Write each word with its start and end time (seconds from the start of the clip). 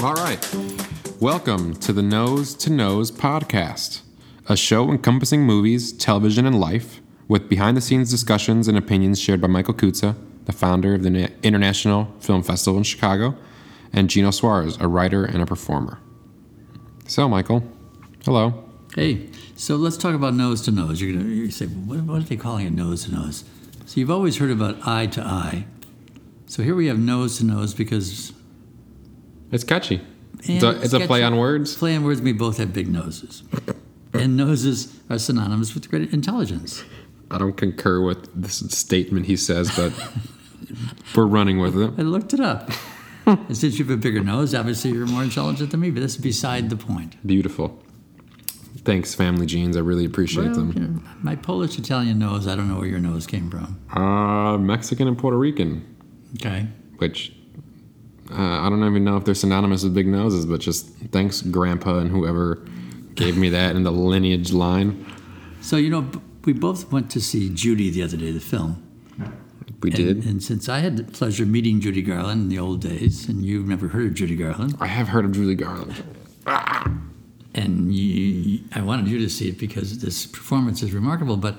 All 0.00 0.14
right. 0.14 0.38
Welcome 1.18 1.74
to 1.80 1.92
the 1.92 2.02
Nose 2.02 2.54
to 2.54 2.70
Nose 2.70 3.10
podcast, 3.10 4.02
a 4.48 4.56
show 4.56 4.92
encompassing 4.92 5.42
movies, 5.42 5.92
television, 5.92 6.46
and 6.46 6.60
life, 6.60 7.00
with 7.26 7.48
behind 7.48 7.76
the 7.76 7.80
scenes 7.80 8.08
discussions 8.08 8.68
and 8.68 8.78
opinions 8.78 9.20
shared 9.20 9.40
by 9.40 9.48
Michael 9.48 9.74
Kutza, 9.74 10.14
the 10.44 10.52
founder 10.52 10.94
of 10.94 11.02
the 11.02 11.32
International 11.42 12.14
Film 12.20 12.44
Festival 12.44 12.78
in 12.78 12.84
Chicago, 12.84 13.36
and 13.92 14.08
Gino 14.08 14.30
Suarez, 14.30 14.76
a 14.80 14.86
writer 14.86 15.24
and 15.24 15.42
a 15.42 15.46
performer. 15.46 15.98
So, 17.08 17.28
Michael, 17.28 17.64
hello. 18.24 18.70
Hey, 18.94 19.28
so 19.56 19.74
let's 19.74 19.96
talk 19.96 20.14
about 20.14 20.32
nose 20.32 20.62
to 20.62 20.70
nose. 20.70 21.00
You're 21.00 21.20
gonna 21.20 21.50
say, 21.50 21.66
what, 21.66 22.02
what 22.02 22.18
are 22.18 22.24
they 22.24 22.36
calling 22.36 22.68
it 22.68 22.72
nose 22.72 23.06
to 23.06 23.12
nose? 23.12 23.42
So 23.86 23.98
you've 23.98 24.12
always 24.12 24.36
heard 24.36 24.52
about 24.52 24.86
eye 24.86 25.06
to 25.06 25.22
eye. 25.22 25.66
So 26.46 26.62
here 26.62 26.76
we 26.76 26.86
have 26.86 27.00
nose 27.00 27.38
to 27.38 27.44
nose 27.44 27.74
because 27.74 28.32
It's 29.50 29.64
catchy. 29.64 30.00
It's 30.42 30.62
a, 30.62 30.80
it's 30.82 30.92
a 30.92 31.00
play 31.00 31.22
on 31.22 31.36
words. 31.36 31.74
Play 31.76 31.96
on 31.96 32.04
words. 32.04 32.20
We 32.20 32.32
both 32.32 32.58
have 32.58 32.72
big 32.72 32.88
noses, 32.88 33.42
and 34.12 34.36
noses 34.36 34.96
are 35.10 35.18
synonymous 35.18 35.74
with 35.74 35.90
great 35.90 36.12
intelligence. 36.12 36.84
I 37.30 37.38
don't 37.38 37.56
concur 37.56 38.00
with 38.00 38.28
this 38.40 38.58
statement 38.70 39.26
he 39.26 39.36
says, 39.36 39.74
but 39.76 39.92
we're 41.16 41.26
running 41.26 41.58
with 41.58 41.76
it. 41.76 41.92
I 41.98 42.02
looked 42.02 42.32
it 42.34 42.40
up. 42.40 42.70
and 43.26 43.56
since 43.56 43.78
you 43.78 43.84
have 43.84 43.90
a 43.92 43.96
bigger 44.00 44.20
nose, 44.22 44.54
obviously 44.54 44.92
you're 44.92 45.06
more 45.06 45.22
intelligent 45.24 45.70
than 45.72 45.80
me. 45.80 45.90
But 45.90 46.00
this 46.00 46.14
is 46.16 46.22
beside 46.22 46.70
the 46.70 46.76
point. 46.76 47.16
Beautiful. 47.26 47.82
Thanks, 48.84 49.14
Family 49.14 49.44
genes. 49.44 49.76
I 49.76 49.80
really 49.80 50.04
appreciate 50.06 50.46
Well, 50.46 50.54
them. 50.54 50.72
you 50.72 50.80
know, 50.80 51.02
my 51.20 51.36
Polish 51.36 51.78
Italian 51.78 52.18
nose. 52.18 52.46
I 52.46 52.54
don't 52.56 52.68
know 52.68 52.76
where 52.78 52.86
your 52.88 53.00
nose 53.00 53.26
came 53.26 53.50
from. 53.50 53.78
Uh, 53.92 54.56
Mexican 54.56 55.08
and 55.08 55.18
Puerto 55.18 55.36
Rican, 55.36 55.84
Okay. 56.36 56.68
which 56.98 57.34
uh, 58.30 58.34
I 58.36 58.68
don't 58.68 58.84
even 58.84 59.04
know 59.04 59.16
if 59.16 59.24
they're 59.24 59.34
synonymous 59.34 59.84
with 59.84 59.94
big 59.94 60.06
noses, 60.06 60.44
but 60.46 60.60
just 60.60 60.88
thanks, 61.12 61.42
Grandpa, 61.42 61.98
and 61.98 62.10
whoever 62.10 62.62
gave 63.14 63.36
me 63.36 63.48
that 63.50 63.74
in 63.76 63.82
the 63.84 63.90
lineage 63.92 64.52
line. 64.52 65.06
So 65.60 65.76
you 65.76 65.90
know, 65.90 66.10
we 66.44 66.52
both 66.52 66.92
went 66.92 67.10
to 67.12 67.20
see 67.20 67.48
Judy 67.48 67.90
the 67.90 68.02
other 68.02 68.16
day, 68.16 68.30
the 68.30 68.40
film. 68.40 68.82
We 69.80 69.90
And, 69.90 69.96
did. 69.96 70.26
and 70.26 70.42
since 70.42 70.68
I 70.68 70.80
had 70.80 70.96
the 70.96 71.04
pleasure 71.04 71.44
of 71.44 71.48
meeting 71.50 71.80
Judy 71.80 72.02
Garland 72.02 72.42
in 72.42 72.48
the 72.48 72.58
old 72.58 72.80
days, 72.80 73.28
and 73.28 73.44
you've 73.44 73.68
never 73.68 73.88
heard 73.88 74.06
of 74.06 74.14
Judy 74.14 74.34
Garland, 74.36 74.76
I 74.80 74.86
have 74.88 75.08
heard 75.08 75.24
of 75.24 75.32
Judy 75.32 75.54
Garland. 75.54 75.94
and 77.54 77.94
you, 77.94 78.60
I 78.74 78.82
wanted 78.82 79.08
you 79.08 79.18
to 79.20 79.28
see 79.28 79.48
it 79.48 79.58
because 79.58 79.98
this 80.00 80.26
performance 80.26 80.82
is 80.82 80.92
remarkable, 80.92 81.36
but 81.36 81.56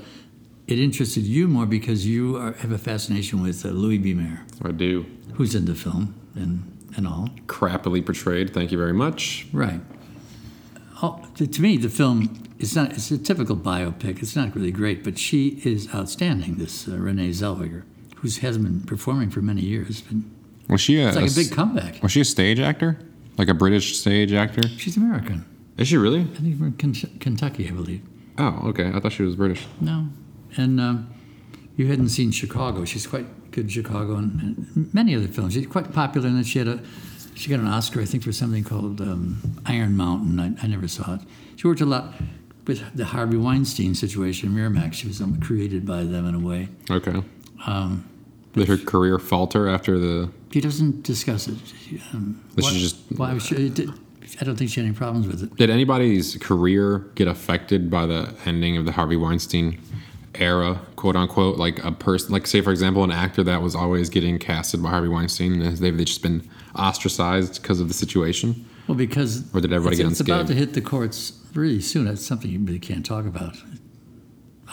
it 0.67 0.79
interested 0.79 1.23
you 1.23 1.47
more 1.47 1.65
because 1.65 2.05
you 2.05 2.37
are, 2.37 2.53
have 2.53 2.71
a 2.71 2.77
fascination 2.77 3.41
with 3.41 3.65
uh, 3.65 3.69
Louis 3.69 3.97
B. 3.97 4.13
Mayer, 4.13 4.45
I 4.63 4.71
do. 4.71 5.05
who's 5.35 5.55
in 5.55 5.65
the 5.65 5.75
film 5.75 6.13
and, 6.35 6.89
and 6.95 7.07
all. 7.07 7.29
Crappily 7.47 8.05
portrayed. 8.05 8.53
Thank 8.53 8.71
you 8.71 8.77
very 8.77 8.93
much. 8.93 9.47
Right. 9.53 9.81
Oh, 11.01 11.25
to, 11.35 11.47
to 11.47 11.61
me, 11.61 11.77
the 11.77 11.89
film 11.89 12.43
is 12.59 12.75
not. 12.75 12.91
It's 12.91 13.09
a 13.11 13.17
typical 13.17 13.55
biopic. 13.55 14.21
It's 14.21 14.35
not 14.35 14.53
really 14.55 14.71
great, 14.71 15.03
but 15.03 15.17
she 15.17 15.61
is 15.63 15.93
outstanding. 15.93 16.55
This 16.55 16.87
uh, 16.87 16.97
Renee 16.97 17.29
Zellweger, 17.29 17.83
who 18.17 18.27
has 18.41 18.57
been 18.57 18.81
performing 18.81 19.29
for 19.29 19.41
many 19.41 19.61
years, 19.61 20.01
but 20.01 20.17
Was 20.69 20.81
she 20.81 20.99
a, 20.99 21.07
it's 21.07 21.15
like 21.15 21.31
a 21.31 21.35
big 21.35 21.51
comeback. 21.51 22.03
Was 22.03 22.11
she 22.11 22.21
a 22.21 22.25
stage 22.25 22.59
actor? 22.59 22.99
Like 23.37 23.47
a 23.47 23.53
British 23.53 23.97
stage 23.97 24.33
actor? 24.33 24.67
She's 24.67 24.97
American. 24.97 25.45
Is 25.77 25.87
she 25.87 25.95
really? 25.95 26.21
I 26.21 26.41
think 26.41 26.57
from 26.57 26.73
Kentucky, 26.73 27.69
I 27.69 27.71
believe. 27.71 28.01
Oh, 28.37 28.67
okay. 28.69 28.91
I 28.93 28.99
thought 28.99 29.13
she 29.13 29.23
was 29.23 29.37
British. 29.37 29.65
No, 29.79 30.09
and 30.57 30.81
um, 30.81 31.13
you 31.79 31.87
hadn't 31.87 32.09
seen 32.09 32.29
Chicago. 32.29 32.83
She's 32.83 33.07
quite 33.07 33.51
good 33.51 33.63
in 33.63 33.69
Chicago 33.69 34.17
and, 34.17 34.93
many 34.93 35.15
other 35.15 35.29
films. 35.29 35.53
She's 35.53 35.65
quite 35.65 35.93
popular, 35.93 36.27
and 36.27 36.35
then 36.35 36.43
she 36.43 36.59
had 36.59 36.67
a 36.67 36.81
she 37.35 37.49
got 37.49 37.61
an 37.61 37.67
Oscar, 37.67 38.01
I 38.01 38.05
think, 38.05 38.23
for 38.23 38.33
something 38.33 38.65
called 38.65 38.99
um, 38.99 39.61
Iron 39.65 39.95
Mountain. 39.95 40.41
I, 40.41 40.51
I 40.61 40.67
never 40.67 40.89
saw 40.89 41.15
it. 41.15 41.21
She 41.55 41.67
worked 41.67 41.79
a 41.79 41.85
lot 41.85 42.13
with 42.67 42.83
the 42.93 43.05
Harvey 43.05 43.37
Weinstein 43.37 43.95
situation, 43.95 44.49
Miramax. 44.49 44.95
She 44.95 45.07
was 45.07 45.21
um, 45.21 45.39
created 45.39 45.85
by 45.85 46.03
them 46.03 46.27
in 46.27 46.35
a 46.35 46.39
way. 46.39 46.67
Okay. 46.91 47.23
Um, 47.65 48.09
Did 48.53 48.67
her 48.67 48.77
career 48.77 49.17
falter 49.17 49.69
after 49.69 49.97
the? 49.97 50.29
She 50.51 50.59
doesn't 50.59 51.03
discuss 51.03 51.47
it. 51.47 51.55
Um, 52.11 52.43
she 52.57 52.79
just- 52.81 52.97
Why 53.15 53.33
was 53.33 53.43
she, 53.45 53.69
did, 53.69 53.89
I 54.41 54.43
don't 54.43 54.57
think 54.57 54.69
she 54.69 54.81
had 54.81 54.87
any 54.87 54.95
problems 54.95 55.27
with 55.27 55.43
it. 55.43 55.55
Did 55.55 55.69
anybody's 55.69 56.35
career 56.35 56.99
get 57.15 57.29
affected 57.29 57.89
by 57.89 58.05
the 58.05 58.35
ending 58.45 58.75
of 58.75 58.83
the 58.83 58.91
Harvey 58.91 59.15
Weinstein 59.15 59.79
era, 60.39 60.81
quote 60.95 61.15
unquote? 61.15 61.57
Like 61.57 61.83
a 61.83 61.91
person, 61.91 62.31
like 62.31 62.47
say 62.47 62.61
for 62.61 62.71
example, 62.71 63.03
an 63.03 63.11
actor 63.11 63.43
that 63.43 63.61
was 63.61 63.75
always 63.75 64.09
getting 64.09 64.39
casted 64.39 64.81
by 64.81 64.89
Harvey 64.89 65.09
Weinstein, 65.09 65.61
and 65.61 65.77
they've 65.77 65.97
just 65.97 66.23
been 66.23 66.47
ostracized 66.75 67.61
because 67.61 67.79
of 67.79 67.87
the 67.87 67.93
situation. 67.93 68.65
Well, 68.87 68.95
because 68.97 69.43
Or 69.53 69.61
did 69.61 69.71
everybody 69.71 69.97
it's, 69.97 70.03
get 70.03 70.11
it's 70.11 70.21
about 70.21 70.47
to 70.47 70.53
hit 70.55 70.73
the 70.73 70.81
courts 70.81 71.33
really 71.53 71.81
soon. 71.81 72.05
That's 72.05 72.25
something 72.25 72.49
you 72.49 72.59
really 72.59 72.79
can't 72.79 73.05
talk 73.05 73.25
about. 73.25 73.55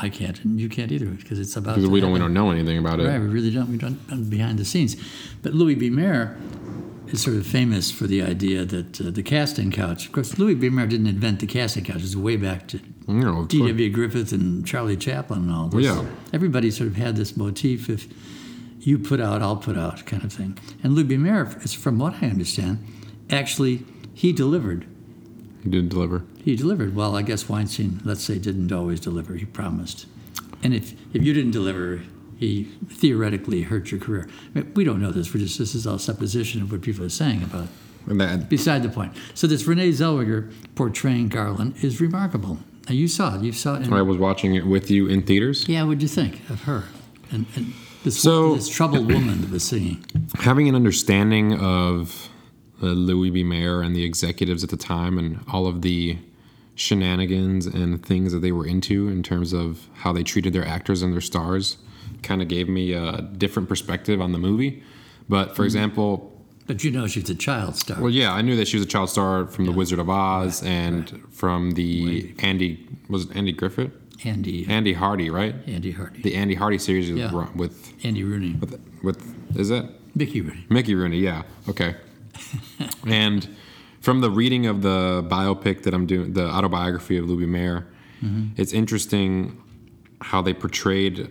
I 0.00 0.08
can't, 0.10 0.42
and 0.44 0.60
you 0.60 0.68
can't 0.68 0.92
either, 0.92 1.06
because 1.06 1.38
it's 1.38 1.56
about. 1.56 1.76
Because 1.76 1.88
we 1.88 2.00
don't, 2.00 2.12
we 2.12 2.18
don't 2.18 2.34
know 2.34 2.50
anything 2.50 2.78
about 2.78 3.00
it. 3.00 3.06
Right, 3.06 3.18
we 3.18 3.26
really 3.26 3.50
don't. 3.50 3.70
We 3.70 3.78
don't 3.78 4.10
know 4.10 4.16
behind 4.28 4.58
the 4.58 4.64
scenes. 4.64 4.96
But 5.42 5.54
Louis 5.54 5.74
B. 5.74 5.90
Mayer 5.90 6.36
is 7.08 7.22
sort 7.22 7.36
of 7.36 7.46
famous 7.46 7.90
for 7.90 8.06
the 8.06 8.22
idea 8.22 8.64
that 8.64 9.00
uh, 9.00 9.10
the 9.10 9.22
casting 9.22 9.70
couch. 9.70 10.06
Of 10.06 10.12
course, 10.12 10.38
Louis 10.38 10.54
B. 10.54 10.68
Mayer 10.68 10.86
didn't 10.86 11.06
invent 11.06 11.40
the 11.40 11.46
casting 11.46 11.84
couch. 11.84 12.02
It's 12.02 12.16
way 12.16 12.36
back 12.36 12.68
to 12.68 12.80
You 13.08 13.14
know. 13.14 13.44
D.W. 13.44 13.90
Griffith 13.90 14.32
and 14.32 14.66
Charlie 14.66 14.96
Chaplin 14.96 15.40
and 15.40 15.52
all 15.52 15.68
this. 15.68 15.84
Yeah. 15.84 16.04
Everybody 16.32 16.70
sort 16.70 16.88
of 16.88 16.96
had 16.96 17.16
this 17.16 17.36
motif 17.36 17.88
if 17.88 18.08
you 18.80 18.98
put 18.98 19.20
out, 19.20 19.42
I'll 19.42 19.56
put 19.56 19.76
out 19.76 20.06
kind 20.06 20.22
of 20.22 20.32
thing. 20.32 20.58
And 20.82 20.94
Louis 20.94 21.04
B. 21.04 21.16
Mayer, 21.16 21.56
is, 21.62 21.74
from 21.74 21.98
what 21.98 22.22
I 22.22 22.26
understand, 22.26 22.84
actually 23.30 23.84
he 24.14 24.32
delivered. 24.32 24.86
He 25.62 25.70
didn't 25.70 25.88
deliver. 25.88 26.24
He 26.44 26.54
delivered. 26.54 26.94
Well, 26.94 27.16
I 27.16 27.22
guess 27.22 27.48
Weinstein, 27.48 28.00
let's 28.04 28.22
say, 28.22 28.38
didn't 28.38 28.70
always 28.70 29.00
deliver. 29.00 29.34
He 29.34 29.44
promised. 29.44 30.06
And 30.62 30.72
if, 30.72 30.92
if 31.12 31.22
you 31.22 31.34
didn't 31.34 31.50
deliver, 31.50 32.02
he 32.38 32.64
theoretically 32.88 33.62
hurt 33.62 33.90
your 33.90 34.00
career. 34.00 34.28
I 34.54 34.58
mean, 34.60 34.72
We 34.74 34.84
don't 34.84 35.00
know 35.00 35.10
this. 35.12 35.32
We're 35.32 35.40
just, 35.40 35.58
this 35.58 35.74
is 35.74 35.86
all 35.86 35.98
supposition 35.98 36.62
of 36.62 36.70
what 36.72 36.82
people 36.82 37.04
are 37.04 37.08
saying 37.10 37.42
about 37.42 37.64
it. 37.64 37.70
And 38.08 38.20
that 38.20 38.48
Beside 38.48 38.82
the 38.82 38.88
point. 38.88 39.14
So 39.34 39.46
this 39.46 39.66
Renee 39.66 39.90
Zellweger 39.90 40.52
portraying 40.74 41.28
Garland 41.28 41.74
is 41.82 42.00
remarkable. 42.00 42.58
Now, 42.88 42.94
you 42.94 43.08
saw 43.08 43.36
it. 43.36 43.42
You 43.42 43.50
saw 43.52 43.74
it. 43.76 43.82
In, 43.86 43.92
I 43.92 44.02
was 44.02 44.16
watching 44.16 44.54
it 44.54 44.64
with 44.66 44.90
you 44.90 45.08
in 45.08 45.22
theaters. 45.22 45.68
yeah, 45.68 45.82
what'd 45.82 46.02
you 46.02 46.08
think 46.08 46.48
of 46.50 46.62
her? 46.62 46.84
And, 47.32 47.46
and 47.56 47.72
this, 48.04 48.20
So- 48.20 48.54
this 48.54 48.68
troubled 48.68 49.10
woman 49.12 49.40
that 49.40 49.50
was 49.50 49.64
singing. 49.64 50.04
having 50.36 50.68
an 50.68 50.74
understanding 50.76 51.58
of 51.58 52.28
uh, 52.82 52.86
Louis 52.86 53.30
B. 53.30 53.42
Mayer 53.42 53.80
and 53.80 53.96
the 53.96 54.04
executives 54.04 54.62
at 54.62 54.70
the 54.70 54.76
time 54.76 55.18
and 55.18 55.40
all 55.50 55.66
of 55.66 55.82
the 55.82 56.18
shenanigans 56.76 57.66
and 57.66 58.04
things 58.04 58.32
that 58.32 58.40
they 58.40 58.52
were 58.52 58.66
into 58.66 59.08
in 59.08 59.22
terms 59.22 59.52
of 59.52 59.88
how 59.94 60.12
they 60.12 60.22
treated 60.22 60.52
their 60.52 60.64
actors 60.66 61.02
and 61.02 61.12
their 61.12 61.20
stars 61.22 61.78
kind 62.22 62.42
of 62.42 62.48
gave 62.48 62.68
me 62.68 62.92
a 62.92 63.22
different 63.22 63.68
perspective 63.68 64.20
on 64.20 64.32
the 64.32 64.38
movie. 64.38 64.82
But 65.28 65.56
for 65.56 65.62
hmm. 65.62 65.66
example, 65.66 66.44
But 66.66 66.84
you 66.84 66.90
know 66.90 67.06
she's 67.06 67.28
a 67.30 67.34
child 67.34 67.76
star. 67.76 68.00
well, 68.00 68.10
yeah, 68.10 68.32
I 68.32 68.42
knew 68.42 68.56
that 68.56 68.68
she 68.68 68.76
was 68.76 68.86
a 68.86 68.88
child 68.88 69.10
star 69.10 69.46
from 69.46 69.66
The 69.66 69.72
Wizard 69.72 69.98
of 69.98 70.08
Oz 70.08 70.62
and 70.62 71.22
from 71.30 71.72
the 71.72 72.34
Andy 72.38 72.88
was 73.08 73.24
it 73.24 73.36
Andy 73.36 73.52
Griffith, 73.52 73.92
Andy, 74.24 74.66
Andy 74.68 74.92
Hardy, 74.92 75.30
right? 75.30 75.54
Andy 75.66 75.92
Hardy. 75.92 76.22
The 76.22 76.34
Andy 76.34 76.54
Hardy 76.54 76.78
series 76.78 77.10
Yeah. 77.10 77.48
with 77.54 77.92
Andy 78.04 78.24
Rooney. 78.24 78.56
with, 78.60 78.80
with 79.02 79.56
is 79.56 79.68
that 79.68 79.90
Mickey 80.14 80.40
Rooney. 80.40 80.64
Mickey 80.68 80.94
Rooney, 80.94 81.18
yeah. 81.18 81.42
Okay. 81.68 81.96
and 83.06 83.48
from 84.00 84.20
the 84.20 84.30
reading 84.30 84.66
of 84.66 84.82
the 84.82 85.26
biopic 85.28 85.82
that 85.82 85.94
I'm 85.94 86.06
doing, 86.06 86.32
the 86.32 86.46
autobiography 86.46 87.18
of 87.18 87.28
Louis 87.28 87.46
Mayer, 87.46 87.86
mm-hmm. 88.22 88.48
it's 88.56 88.72
interesting 88.72 89.62
how 90.20 90.42
they 90.42 90.54
portrayed 90.54 91.30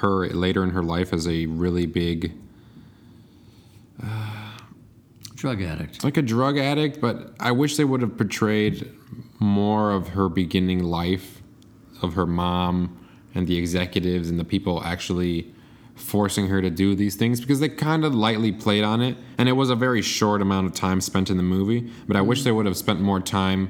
her 0.00 0.28
later 0.28 0.62
in 0.62 0.70
her 0.70 0.82
life 0.82 1.12
as 1.12 1.26
a 1.26 1.46
really 1.46 1.86
big, 1.86 2.32
uh, 4.02 4.58
Drug 5.34 5.62
addict. 5.62 6.02
like 6.02 6.16
a 6.16 6.22
drug 6.22 6.58
addict, 6.58 7.00
but 7.00 7.34
I 7.38 7.52
wish 7.52 7.76
they 7.76 7.84
would 7.84 8.00
have 8.00 8.16
portrayed 8.16 8.90
more 9.38 9.92
of 9.92 10.08
her 10.08 10.28
beginning 10.28 10.82
life, 10.82 11.42
of 12.02 12.14
her 12.14 12.26
mom 12.26 12.98
and 13.34 13.46
the 13.46 13.56
executives 13.56 14.30
and 14.30 14.38
the 14.38 14.44
people 14.44 14.82
actually 14.82 15.52
forcing 15.94 16.48
her 16.48 16.62
to 16.62 16.70
do 16.70 16.94
these 16.94 17.16
things 17.16 17.40
because 17.40 17.60
they 17.60 17.68
kind 17.68 18.04
of 18.04 18.14
lightly 18.14 18.52
played 18.52 18.84
on 18.84 19.00
it 19.00 19.16
and 19.36 19.48
it 19.48 19.52
was 19.52 19.68
a 19.68 19.74
very 19.74 20.00
short 20.00 20.40
amount 20.40 20.64
of 20.66 20.72
time 20.72 21.00
spent 21.00 21.28
in 21.28 21.36
the 21.36 21.42
movie 21.42 21.90
but 22.06 22.16
i 22.16 22.20
wish 22.20 22.44
they 22.44 22.52
would 22.52 22.66
have 22.66 22.76
spent 22.76 23.00
more 23.00 23.18
time 23.18 23.68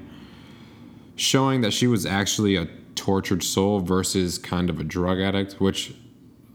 showing 1.16 1.62
that 1.62 1.72
she 1.72 1.86
was 1.86 2.04
actually 2.04 2.54
a 2.54 2.66
tortured 2.94 3.42
soul 3.42 3.80
versus 3.80 4.36
kind 4.36 4.68
of 4.68 4.78
a 4.78 4.84
drug 4.84 5.18
addict 5.18 5.54
which 5.54 5.94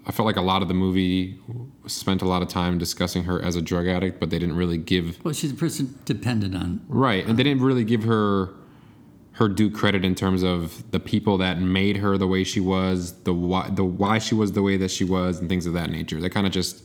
i 0.05 0.11
felt 0.11 0.25
like 0.25 0.35
a 0.35 0.41
lot 0.41 0.61
of 0.61 0.67
the 0.67 0.73
movie 0.73 1.39
spent 1.87 2.21
a 2.21 2.25
lot 2.25 2.41
of 2.41 2.47
time 2.47 2.77
discussing 2.77 3.23
her 3.23 3.41
as 3.41 3.55
a 3.55 3.61
drug 3.61 3.87
addict 3.87 4.19
but 4.19 4.29
they 4.29 4.39
didn't 4.39 4.55
really 4.55 4.77
give 4.77 5.23
Well, 5.23 5.33
she's 5.33 5.51
a 5.51 5.55
person 5.55 5.97
dependent 6.05 6.55
on. 6.55 6.81
Right, 6.87 7.25
and 7.25 7.37
they 7.37 7.43
didn't 7.43 7.63
really 7.63 7.83
give 7.83 8.03
her 8.03 8.53
her 9.33 9.49
due 9.49 9.69
credit 9.71 10.05
in 10.05 10.13
terms 10.13 10.43
of 10.43 10.91
the 10.91 10.99
people 10.99 11.39
that 11.39 11.59
made 11.59 11.97
her 11.97 12.19
the 12.19 12.27
way 12.27 12.43
she 12.43 12.59
was, 12.59 13.13
the 13.23 13.33
why, 13.33 13.67
the 13.69 13.83
why 13.83 14.19
she 14.19 14.35
was 14.35 14.51
the 14.51 14.61
way 14.61 14.77
that 14.77 14.91
she 14.91 15.03
was, 15.03 15.39
and 15.39 15.49
things 15.49 15.65
of 15.65 15.73
that 15.73 15.89
nature. 15.89 16.21
They 16.21 16.29
kind 16.29 16.45
of 16.45 16.53
just 16.53 16.83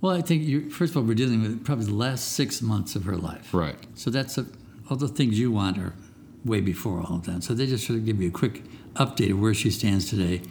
Well, 0.00 0.12
I 0.12 0.22
think 0.22 0.42
you 0.44 0.70
first 0.70 0.92
of 0.92 0.98
all 0.98 1.02
we're 1.02 1.14
dealing 1.14 1.42
with 1.42 1.64
probably 1.64 1.86
the 1.86 1.94
last 1.94 2.32
six 2.32 2.62
months 2.62 2.94
of 2.94 3.04
her 3.04 3.16
life. 3.16 3.52
Right. 3.52 3.76
So 3.94 4.10
that's 4.10 4.38
a, 4.38 4.46
all 4.88 4.96
the 4.96 5.08
things 5.08 5.38
you 5.38 5.50
want 5.50 5.78
are 5.78 5.94
way 6.44 6.60
before 6.60 7.00
all 7.00 7.16
of 7.16 7.24
that. 7.26 7.42
So 7.42 7.54
they 7.54 7.66
just 7.66 7.86
sort 7.86 7.98
of 7.98 8.04
give 8.06 8.22
you 8.22 8.28
a 8.28 8.32
quick 8.32 8.62
update 8.94 9.32
of 9.32 9.40
where 9.40 9.54
she 9.54 9.70
stands 9.70 10.08
today 10.08 10.42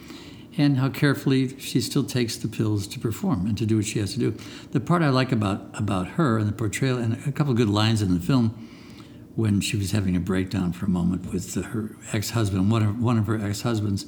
and 0.58 0.78
how 0.78 0.90
carefully 0.90 1.60
she 1.60 1.82
still 1.82 2.04
takes 2.04 2.38
the 2.38 2.48
pills 2.48 2.88
to 2.88 3.00
perform 3.00 3.46
and 3.46 3.58
to 3.58 3.66
do 3.66 3.78
what 3.78 3.86
she 3.86 4.00
has 4.00 4.14
to 4.14 4.20
do. 4.20 4.32
The 4.72 4.80
part 4.80 5.02
I 5.02 5.10
like 5.10 5.32
about, 5.32 5.70
about 5.74 6.08
her 6.10 6.38
and 6.38 6.48
the 6.48 6.54
portrayal, 6.54 6.98
and 6.98 7.14
a 7.28 7.32
couple 7.32 7.52
of 7.52 7.58
good 7.58 7.70
lines 7.70 8.02
in 8.02 8.14
the 8.14 8.20
film, 8.20 8.70
when 9.36 9.62
she 9.62 9.78
was 9.78 9.92
having 9.92 10.16
a 10.16 10.20
breakdown 10.20 10.72
for 10.72 10.88
a 10.88 10.90
moment 10.90 11.32
with 11.32 11.54
her 11.64 11.96
ex-husband, 12.12 12.72
one 12.72 12.82
of, 12.82 13.00
one 13.00 13.20
of 13.20 13.28
her 13.28 13.40
ex-husbands, 13.40 14.08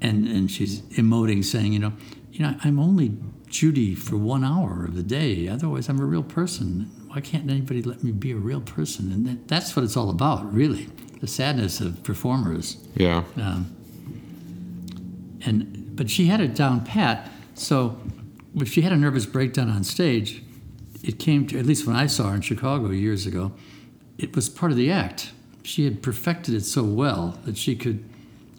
and, 0.00 0.26
and 0.26 0.50
she's 0.50 0.80
emoting, 0.96 1.44
saying, 1.44 1.74
you 1.74 1.78
know, 1.78 1.92
you 2.32 2.40
know, 2.40 2.54
I'm 2.64 2.78
only 2.78 3.18
Judy 3.48 3.94
for 3.94 4.16
one 4.16 4.44
hour 4.44 4.86
of 4.86 4.94
the 4.94 5.02
day. 5.02 5.46
Otherwise, 5.46 5.90
I'm 5.90 6.00
a 6.00 6.06
real 6.06 6.22
person. 6.22 6.90
Why 7.08 7.20
can't 7.20 7.50
anybody 7.50 7.82
let 7.82 8.02
me 8.02 8.12
be 8.12 8.32
a 8.32 8.36
real 8.36 8.62
person? 8.62 9.12
And 9.12 9.26
that, 9.26 9.48
that's 9.48 9.76
what 9.76 9.84
it's 9.84 9.96
all 9.96 10.08
about, 10.08 10.50
really. 10.54 10.88
The 11.20 11.26
sadness 11.26 11.80
of 11.80 12.02
performers. 12.02 12.78
Yeah. 12.94 13.24
Um, 13.36 13.76
and 15.44 15.96
but 15.96 16.10
she 16.10 16.26
had 16.26 16.40
it 16.40 16.54
down 16.54 16.84
pat. 16.84 17.30
So 17.54 18.00
if 18.54 18.72
she 18.72 18.82
had 18.82 18.92
a 18.92 18.96
nervous 18.96 19.26
breakdown 19.26 19.68
on 19.68 19.84
stage, 19.84 20.42
it 21.02 21.18
came 21.18 21.46
to 21.48 21.58
at 21.58 21.66
least 21.66 21.86
when 21.86 21.96
I 21.96 22.06
saw 22.06 22.30
her 22.30 22.34
in 22.34 22.40
Chicago 22.40 22.90
years 22.90 23.26
ago, 23.26 23.52
it 24.18 24.34
was 24.34 24.48
part 24.48 24.72
of 24.72 24.78
the 24.78 24.90
act. 24.90 25.32
She 25.62 25.84
had 25.84 26.02
perfected 26.02 26.54
it 26.54 26.64
so 26.64 26.82
well 26.82 27.38
that 27.44 27.56
she 27.56 27.76
could 27.76 28.04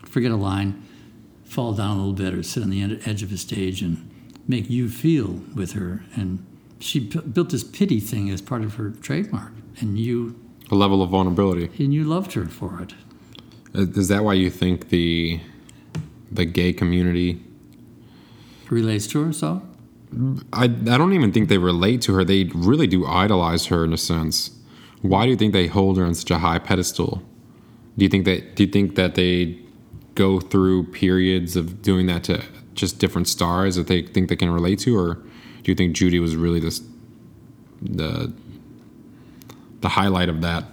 forget 0.06 0.32
a 0.32 0.36
line, 0.36 0.84
fall 1.44 1.74
down 1.74 1.98
a 1.98 2.00
little 2.00 2.14
bit, 2.14 2.34
or 2.34 2.44
sit 2.44 2.64
on 2.64 2.70
the 2.70 3.00
edge 3.06 3.24
of 3.24 3.32
a 3.32 3.38
stage 3.38 3.82
and 3.82 4.08
make 4.48 4.70
you 4.70 4.90
feel 4.90 5.42
with 5.56 5.74
her. 5.74 6.04
And 6.16 6.46
she 6.80 7.00
built 7.00 7.50
this 7.50 7.64
pity 7.64 8.00
thing 8.00 8.30
as 8.30 8.42
part 8.42 8.64
of 8.64 8.76
her 8.76 8.90
trademark, 8.90 9.54
and 9.80 9.98
you 9.98 10.40
a 10.72 10.76
level 10.76 11.02
of 11.02 11.10
vulnerability, 11.10 11.70
and 11.84 11.94
you 11.94 12.04
loved 12.04 12.34
her 12.34 12.46
for 12.46 12.82
it. 12.82 12.94
Uh, 13.76 13.82
is 13.82 14.08
that 14.08 14.24
why 14.24 14.34
you 14.34 14.50
think 14.50 14.90
the 14.90 15.40
the 16.32 16.46
gay 16.46 16.74
community. 16.74 17.44
Relates 18.70 19.08
to 19.08 19.24
her 19.24 19.34
so? 19.34 19.62
I, 20.52 20.64
I 20.64 20.68
don't 20.68 21.14
even 21.14 21.32
think 21.32 21.50
they 21.50 21.58
relate 21.58 22.02
to 22.04 22.14
her. 22.16 22.24
They 22.24 22.46
really 22.54 22.88
do 22.88 23.06
idolize 23.06 23.68
her 23.68 23.84
in 23.84 23.94
a 23.94 23.98
sense. 23.98 24.52
Why 25.02 25.24
do 25.26 25.32
you 25.32 25.38
think 25.38 25.54
they 25.54 25.68
hold 25.68 25.98
her 25.98 26.06
on 26.06 26.16
such 26.16 26.32
a 26.32 26.40
high 26.40 26.60
pedestal? 26.60 27.24
Do 27.98 28.06
you 28.06 28.10
think 28.10 28.26
that 28.26 28.56
do 28.56 28.64
you 28.64 28.72
think 28.72 28.96
that 28.96 29.16
they 29.16 29.60
go 30.16 30.40
through 30.40 30.92
periods 30.92 31.56
of 31.56 31.82
doing 31.82 32.08
that 32.08 32.24
to 32.26 32.44
just 32.74 33.00
different 33.00 33.28
stars 33.28 33.76
that 33.76 33.88
they 33.88 34.02
think 34.02 34.30
they 34.30 34.36
can 34.36 34.50
relate 34.50 34.80
to 34.80 34.98
or 34.98 35.16
do 35.16 35.72
you 35.72 35.76
think 35.76 35.96
judy 35.96 36.20
was 36.20 36.36
really 36.36 36.60
this 36.60 36.82
the 37.82 38.34
the 39.82 39.90
highlight 39.90 40.30
of 40.30 40.42
that 40.42 40.64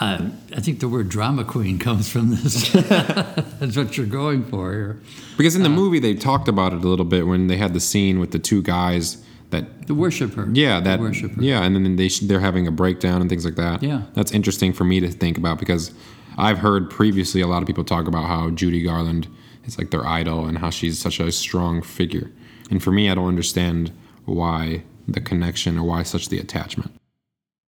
uh, 0.00 0.30
I 0.56 0.60
think 0.60 0.80
the 0.80 0.88
word 0.88 1.08
drama 1.08 1.44
queen 1.44 1.78
comes 1.78 2.08
from 2.10 2.30
this. 2.30 2.72
That's 2.72 3.76
what 3.76 3.96
you're 3.96 4.06
going 4.06 4.44
for 4.44 4.72
here. 4.72 5.00
Because 5.36 5.54
in 5.54 5.62
the 5.62 5.68
uh, 5.68 5.72
movie 5.72 5.98
they 5.98 6.14
talked 6.14 6.48
about 6.48 6.72
it 6.72 6.82
a 6.82 6.88
little 6.88 7.04
bit 7.04 7.26
when 7.26 7.48
they 7.48 7.58
had 7.58 7.74
the 7.74 7.80
scene 7.80 8.18
with 8.18 8.30
the 8.30 8.38
two 8.38 8.62
guys 8.62 9.22
that 9.50 9.86
the 9.86 9.94
worshiper. 9.94 10.48
Yeah, 10.52 10.80
that 10.80 11.00
worshiper. 11.00 11.40
Yeah, 11.42 11.62
and 11.62 11.76
then 11.76 11.96
they 11.96 12.08
they're 12.08 12.40
having 12.40 12.66
a 12.66 12.70
breakdown 12.70 13.20
and 13.20 13.28
things 13.28 13.44
like 13.44 13.56
that. 13.56 13.82
Yeah, 13.82 14.02
that's 14.14 14.32
interesting 14.32 14.72
for 14.72 14.84
me 14.84 15.00
to 15.00 15.10
think 15.10 15.36
about 15.36 15.58
because 15.58 15.92
I've 16.38 16.58
heard 16.58 16.90
previously 16.90 17.40
a 17.42 17.46
lot 17.46 17.62
of 17.62 17.66
people 17.66 17.84
talk 17.84 18.06
about 18.06 18.26
how 18.26 18.50
Judy 18.50 18.82
Garland 18.82 19.28
is 19.64 19.76
like 19.76 19.90
their 19.90 20.06
idol 20.06 20.46
and 20.46 20.58
how 20.58 20.70
she's 20.70 20.98
such 20.98 21.20
a 21.20 21.30
strong 21.30 21.82
figure. 21.82 22.30
And 22.70 22.82
for 22.82 22.92
me, 22.92 23.10
I 23.10 23.14
don't 23.14 23.28
understand 23.28 23.92
why 24.24 24.84
the 25.06 25.20
connection 25.20 25.76
or 25.76 25.82
why 25.82 26.04
such 26.04 26.28
the 26.28 26.38
attachment. 26.38 26.99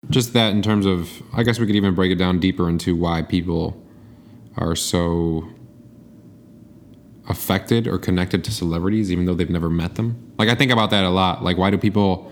Just 0.09 0.33
that 0.33 0.51
in 0.51 0.61
terms 0.61 0.85
of, 0.85 1.21
I 1.33 1.43
guess 1.43 1.59
we 1.59 1.67
could 1.67 1.75
even 1.75 1.93
break 1.93 2.11
it 2.11 2.15
down 2.15 2.39
deeper 2.39 2.67
into 2.67 2.95
why 2.95 3.21
people 3.21 3.81
are 4.57 4.75
so 4.75 5.47
affected 7.29 7.87
or 7.87 7.97
connected 7.97 8.43
to 8.43 8.51
celebrities 8.51 9.11
even 9.11 9.25
though 9.25 9.33
they've 9.33 9.49
never 9.49 9.69
met 9.69 9.95
them. 9.95 10.33
Like 10.37 10.49
I 10.49 10.55
think 10.55 10.71
about 10.71 10.89
that 10.89 11.03
a 11.03 11.09
lot. 11.09 11.43
Like 11.43 11.57
why 11.57 11.69
do 11.69 11.77
people 11.77 12.31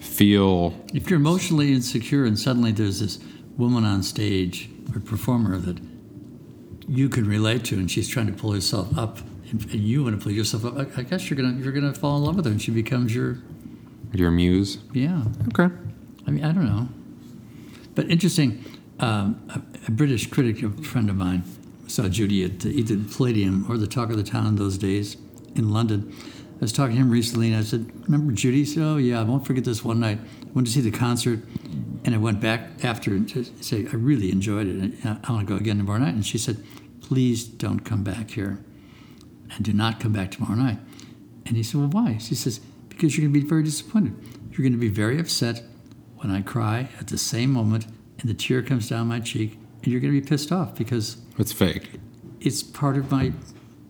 feel 0.00 0.74
if 0.94 1.10
you're 1.10 1.18
emotionally 1.18 1.72
insecure 1.72 2.24
and 2.24 2.38
suddenly 2.38 2.72
there's 2.72 3.00
this 3.00 3.18
woman 3.56 3.84
on 3.84 4.02
stage 4.02 4.70
or 4.94 5.00
performer 5.00 5.58
that 5.58 5.78
you 6.88 7.08
can 7.08 7.26
relate 7.26 7.64
to 7.64 7.76
and 7.76 7.90
she's 7.90 8.08
trying 8.08 8.26
to 8.26 8.32
pull 8.32 8.52
herself 8.52 8.96
up 8.96 9.18
and, 9.50 9.72
you 9.72 10.04
want 10.04 10.18
to 10.18 10.22
pull 10.22 10.32
yourself 10.32 10.64
up, 10.64 10.96
I, 10.96 11.02
guess 11.02 11.28
you're 11.28 11.36
gonna 11.36 11.60
you're 11.60 11.72
gonna 11.72 11.92
fall 11.92 12.16
in 12.18 12.24
love 12.24 12.36
with 12.36 12.44
her 12.44 12.50
and 12.52 12.62
she 12.62 12.70
becomes 12.70 13.14
your 13.14 13.38
your 14.12 14.30
muse. 14.30 14.78
Yeah. 14.92 15.24
Okay. 15.48 15.74
I 16.26 16.30
mean, 16.30 16.44
I 16.44 16.52
don't 16.52 16.66
know. 16.66 16.88
But 17.94 18.10
interesting, 18.10 18.64
um, 19.00 19.42
a, 19.48 19.88
a, 19.88 19.90
British 19.90 20.26
critic, 20.28 20.62
a 20.62 20.70
friend 20.82 21.10
of 21.10 21.16
mine, 21.16 21.42
saw 21.86 22.08
Judy 22.08 22.44
at 22.44 22.64
either 22.64 22.94
the 22.94 23.12
Palladium 23.12 23.66
or 23.68 23.76
the 23.76 23.86
Talk 23.86 24.10
of 24.10 24.16
the 24.16 24.22
Town 24.22 24.46
in 24.46 24.56
those 24.56 24.78
days 24.78 25.16
in 25.56 25.70
London. 25.70 26.14
I 26.56 26.60
was 26.60 26.72
talking 26.72 26.96
to 26.96 27.02
him 27.02 27.10
recently, 27.10 27.48
and 27.48 27.56
I 27.56 27.62
said, 27.62 27.90
"Remember 28.04 28.32
Judy?" 28.32 28.58
He 28.58 28.64
said, 28.66 28.82
"Oh 28.82 28.96
yeah, 28.98 29.20
I 29.20 29.24
won't 29.24 29.46
forget 29.46 29.64
this 29.64 29.82
one 29.82 30.00
night. 30.00 30.18
I 30.42 30.50
went 30.52 30.66
to 30.66 30.72
see 30.72 30.82
the 30.82 30.90
concert, 30.90 31.40
and 32.04 32.14
I 32.14 32.18
went 32.18 32.40
back 32.40 32.84
after 32.84 33.18
to 33.18 33.44
say 33.60 33.86
I 33.86 33.96
really 33.96 34.30
enjoyed 34.30 34.66
it. 34.66 34.76
And 34.76 35.20
I 35.24 35.32
want 35.32 35.48
to 35.48 35.52
go 35.52 35.58
again 35.58 35.78
tomorrow 35.78 35.98
night." 35.98 36.14
And 36.14 36.24
she 36.24 36.36
said, 36.36 36.62
"Please 37.00 37.44
don't 37.44 37.80
come 37.80 38.04
back 38.04 38.32
here, 38.32 38.62
and 39.54 39.64
do 39.64 39.72
not 39.72 40.00
come 40.00 40.12
back 40.12 40.30
tomorrow 40.30 40.54
night." 40.54 40.78
And 41.46 41.56
he 41.56 41.62
said, 41.62 41.80
"Well, 41.80 41.88
why?" 41.88 42.18
She 42.18 42.34
says, 42.34 42.60
"Because 42.90 43.16
you're 43.16 43.26
going 43.26 43.34
to 43.34 43.40
be 43.40 43.48
very 43.48 43.62
disappointed. 43.62 44.14
You're 44.50 44.62
going 44.62 44.72
to 44.72 44.78
be 44.78 44.88
very 44.88 45.18
upset 45.18 45.62
when 46.20 46.30
I 46.30 46.42
cry 46.42 46.88
at 46.98 47.08
the 47.08 47.18
same 47.18 47.50
moment 47.50 47.86
and 48.20 48.28
the 48.28 48.34
tear 48.34 48.62
comes 48.62 48.88
down 48.88 49.06
my 49.06 49.20
cheek, 49.20 49.58
and 49.82 49.90
you're 49.90 50.00
going 50.00 50.12
to 50.12 50.20
be 50.20 50.26
pissed 50.26 50.52
off 50.52 50.74
because 50.74 51.16
it's 51.38 51.52
fake. 51.52 51.90
It's 52.40 52.62
part 52.62 52.96
of 52.96 53.10
my 53.10 53.32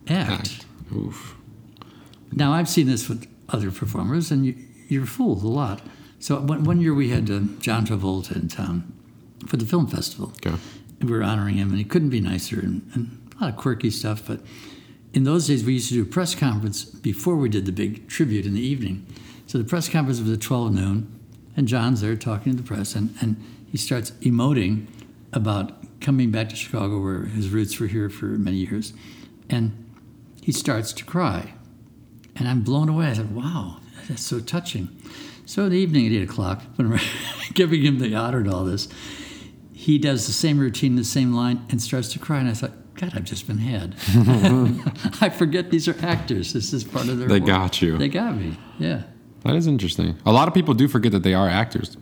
act. 0.07 0.31
act. 0.31 0.65
Oof. 0.95 1.35
Now 2.31 2.53
I've 2.53 2.69
seen 2.69 2.87
this 2.87 3.09
with 3.09 3.27
other 3.49 3.71
performers, 3.71 4.31
and 4.31 4.45
you, 4.45 4.55
you're 4.87 5.05
fooled 5.05 5.43
a 5.43 5.47
lot. 5.47 5.81
So 6.19 6.39
one, 6.39 6.63
one 6.63 6.79
year 6.79 6.93
we 6.93 7.09
had 7.09 7.29
uh, 7.29 7.41
John 7.59 7.85
Travolta 7.85 8.35
in 8.35 8.47
town 8.47 8.93
for 9.47 9.57
the 9.57 9.65
film 9.65 9.87
festival. 9.87 10.31
Okay. 10.45 10.55
And 10.99 11.09
we 11.09 11.17
were 11.17 11.23
honoring 11.23 11.55
him, 11.55 11.69
and 11.69 11.77
he 11.77 11.83
couldn't 11.83 12.09
be 12.09 12.21
nicer, 12.21 12.59
and, 12.59 12.89
and 12.93 13.33
a 13.37 13.43
lot 13.43 13.53
of 13.53 13.57
quirky 13.57 13.89
stuff. 13.89 14.25
But 14.25 14.39
in 15.13 15.25
those 15.25 15.47
days, 15.47 15.65
we 15.65 15.73
used 15.73 15.89
to 15.89 15.95
do 15.95 16.03
a 16.03 16.05
press 16.05 16.35
conference 16.35 16.85
before 16.85 17.35
we 17.35 17.49
did 17.49 17.65
the 17.65 17.73
big 17.73 18.07
tribute 18.07 18.45
in 18.45 18.53
the 18.53 18.61
evening. 18.61 19.05
So 19.47 19.57
the 19.57 19.65
press 19.65 19.89
conference 19.89 20.21
was 20.21 20.31
at 20.31 20.39
12 20.39 20.73
noon 20.73 21.20
and 21.55 21.67
John's 21.67 22.01
there 22.01 22.15
talking 22.15 22.55
to 22.55 22.61
the 22.61 22.67
press, 22.67 22.95
and, 22.95 23.13
and 23.21 23.35
he 23.69 23.77
starts 23.77 24.11
emoting 24.21 24.87
about 25.33 25.73
coming 26.01 26.31
back 26.31 26.49
to 26.49 26.55
Chicago, 26.55 27.01
where 27.01 27.23
his 27.23 27.49
roots 27.49 27.79
were 27.79 27.87
here 27.87 28.09
for 28.09 28.25
many 28.25 28.57
years. 28.57 28.93
And 29.49 29.89
he 30.41 30.51
starts 30.51 30.91
to 30.93 31.05
cry. 31.05 31.53
And 32.35 32.47
I'm 32.47 32.61
blown 32.61 32.89
away. 32.89 33.07
I 33.07 33.13
said, 33.13 33.35
wow, 33.35 33.77
that's 34.07 34.23
so 34.23 34.39
touching. 34.39 34.89
So 35.45 35.65
in 35.65 35.71
the 35.71 35.77
evening 35.77 36.07
at 36.07 36.11
8 36.13 36.23
o'clock, 36.23 36.61
when 36.75 36.89
we're 36.89 36.99
giving 37.53 37.83
him 37.83 37.99
the 37.99 38.15
honor 38.15 38.39
and 38.39 38.51
all 38.51 38.63
this, 38.65 38.87
he 39.73 39.97
does 39.97 40.27
the 40.27 40.33
same 40.33 40.59
routine, 40.59 40.95
the 40.95 41.03
same 41.03 41.33
line, 41.33 41.65
and 41.69 41.81
starts 41.81 42.11
to 42.13 42.19
cry. 42.19 42.39
And 42.39 42.49
I 42.49 42.53
thought, 42.53 42.71
God, 42.95 43.13
I've 43.15 43.23
just 43.23 43.47
been 43.47 43.57
had. 43.59 43.95
I 45.21 45.29
forget 45.29 45.71
these 45.71 45.87
are 45.87 45.95
actors. 46.05 46.53
This 46.53 46.73
is 46.73 46.83
part 46.83 47.07
of 47.07 47.19
their 47.19 47.27
They 47.27 47.39
work. 47.39 47.47
got 47.47 47.81
you. 47.81 47.97
They 47.97 48.09
got 48.09 48.35
me, 48.35 48.57
yeah. 48.79 49.03
That 49.43 49.55
is 49.55 49.67
interesting. 49.67 50.17
A 50.25 50.31
lot 50.31 50.47
of 50.47 50.53
people 50.53 50.73
do 50.73 50.87
forget 50.87 51.11
that 51.13 51.23
they 51.23 51.33
are 51.33 51.49
actors. 51.49 51.97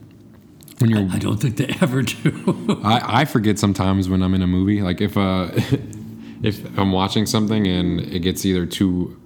When 0.78 0.90
you're, 0.90 1.10
I, 1.10 1.16
I 1.16 1.18
don't 1.18 1.38
think 1.38 1.56
they 1.56 1.74
ever 1.80 2.02
do. 2.02 2.80
I, 2.84 3.22
I 3.22 3.24
forget 3.24 3.58
sometimes 3.58 4.08
when 4.08 4.22
I'm 4.22 4.34
in 4.34 4.42
a 4.42 4.46
movie. 4.46 4.82
Like 4.82 5.00
if 5.00 5.16
uh, 5.16 5.48
if 6.42 6.78
I'm 6.78 6.92
watching 6.92 7.26
something 7.26 7.66
and 7.66 8.00
it 8.00 8.20
gets 8.20 8.44
either 8.44 8.66
too 8.66 9.16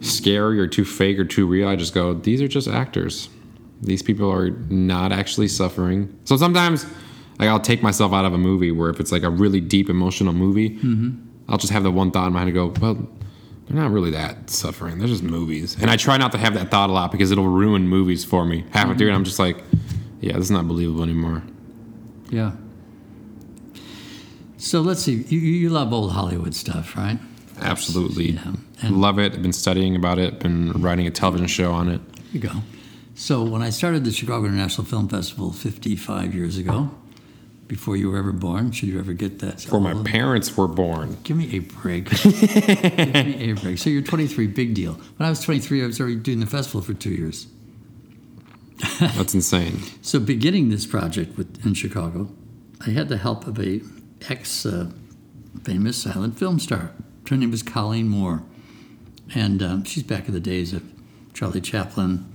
scary 0.00 0.60
or 0.60 0.66
too 0.66 0.84
fake 0.84 1.18
or 1.18 1.24
too 1.24 1.46
real, 1.46 1.68
I 1.68 1.76
just 1.76 1.94
go, 1.94 2.14
"These 2.14 2.42
are 2.42 2.48
just 2.48 2.68
actors. 2.68 3.28
These 3.82 4.02
people 4.02 4.30
are 4.30 4.50
not 4.50 5.12
actually 5.12 5.48
suffering." 5.48 6.18
So 6.24 6.36
sometimes, 6.36 6.84
like 7.38 7.48
I'll 7.48 7.60
take 7.60 7.82
myself 7.82 8.12
out 8.12 8.24
of 8.24 8.34
a 8.34 8.38
movie 8.38 8.72
where 8.72 8.90
if 8.90 9.00
it's 9.00 9.12
like 9.12 9.22
a 9.22 9.30
really 9.30 9.60
deep 9.60 9.88
emotional 9.88 10.34
movie, 10.34 10.70
mm-hmm. 10.70 11.12
I'll 11.48 11.58
just 11.58 11.72
have 11.72 11.82
the 11.82 11.90
one 11.90 12.10
thought 12.10 12.26
in 12.26 12.32
my 12.32 12.40
head 12.40 12.48
and 12.48 12.54
go, 12.54 12.74
"Well." 12.80 13.08
They're 13.66 13.76
not 13.76 13.90
really 13.90 14.10
that 14.10 14.48
suffering. 14.48 14.98
They're 14.98 15.08
just 15.08 15.22
movies. 15.22 15.76
And 15.80 15.90
I 15.90 15.96
try 15.96 16.16
not 16.18 16.32
to 16.32 16.38
have 16.38 16.54
that 16.54 16.70
thought 16.70 16.88
a 16.88 16.92
lot 16.92 17.10
because 17.10 17.32
it'll 17.32 17.48
ruin 17.48 17.88
movies 17.88 18.24
for 18.24 18.44
me. 18.44 18.64
Halfway 18.70 18.92
mm-hmm. 18.92 18.98
through, 18.98 19.12
I'm 19.12 19.24
just 19.24 19.38
like, 19.38 19.62
yeah, 20.20 20.34
this 20.34 20.44
is 20.44 20.50
not 20.50 20.68
believable 20.68 21.02
anymore. 21.02 21.42
Yeah. 22.30 22.52
So 24.56 24.80
let's 24.80 25.02
see. 25.02 25.24
You, 25.28 25.38
you 25.38 25.68
love 25.70 25.92
old 25.92 26.12
Hollywood 26.12 26.54
stuff, 26.54 26.96
right? 26.96 27.18
Absolutely. 27.60 28.32
Yeah. 28.32 28.52
And 28.82 29.00
love 29.00 29.18
it. 29.18 29.34
I've 29.34 29.42
been 29.42 29.52
studying 29.52 29.96
about 29.96 30.18
it, 30.18 30.38
been 30.40 30.72
writing 30.72 31.06
a 31.06 31.10
television 31.10 31.46
show 31.46 31.72
on 31.72 31.88
it. 31.88 32.00
There 32.14 32.24
you 32.32 32.40
go. 32.40 32.50
So 33.14 33.42
when 33.42 33.62
I 33.62 33.70
started 33.70 34.04
the 34.04 34.12
Chicago 34.12 34.44
International 34.46 34.86
Film 34.86 35.08
Festival 35.08 35.50
55 35.50 36.34
years 36.34 36.58
ago, 36.58 36.90
before 37.68 37.96
you 37.96 38.10
were 38.10 38.18
ever 38.18 38.32
born. 38.32 38.70
Should 38.70 38.88
you 38.88 38.98
ever 38.98 39.12
get 39.12 39.40
that? 39.40 39.56
Before 39.56 39.80
my 39.80 39.94
parents 40.04 40.56
were 40.56 40.68
born. 40.68 41.18
Give 41.24 41.36
me 41.36 41.56
a 41.56 41.58
break. 41.60 42.10
Give 42.22 43.26
me 43.26 43.50
a 43.50 43.54
break. 43.54 43.78
So 43.78 43.90
you're 43.90 44.02
23, 44.02 44.46
big 44.48 44.74
deal. 44.74 44.94
When 45.16 45.26
I 45.26 45.30
was 45.30 45.40
23, 45.40 45.82
I 45.82 45.86
was 45.86 46.00
already 46.00 46.16
doing 46.16 46.40
the 46.40 46.46
festival 46.46 46.80
for 46.80 46.94
two 46.94 47.10
years. 47.10 47.46
That's 49.00 49.34
insane. 49.34 49.80
So 50.02 50.20
beginning 50.20 50.68
this 50.68 50.86
project 50.86 51.36
with, 51.36 51.64
in 51.64 51.74
Chicago, 51.74 52.30
I 52.86 52.90
had 52.90 53.08
the 53.08 53.16
help 53.16 53.46
of 53.46 53.58
a 53.58 53.80
ex 54.28 54.66
uh, 54.66 54.90
famous 55.64 55.96
silent 56.02 56.38
film 56.38 56.58
star. 56.58 56.92
Her 57.28 57.36
name 57.36 57.50
was 57.50 57.62
Colleen 57.62 58.08
Moore, 58.08 58.42
and 59.34 59.62
um, 59.62 59.84
she's 59.84 60.02
back 60.02 60.28
in 60.28 60.34
the 60.34 60.40
days 60.40 60.72
of 60.72 60.82
Charlie 61.32 61.60
Chaplin, 61.60 62.30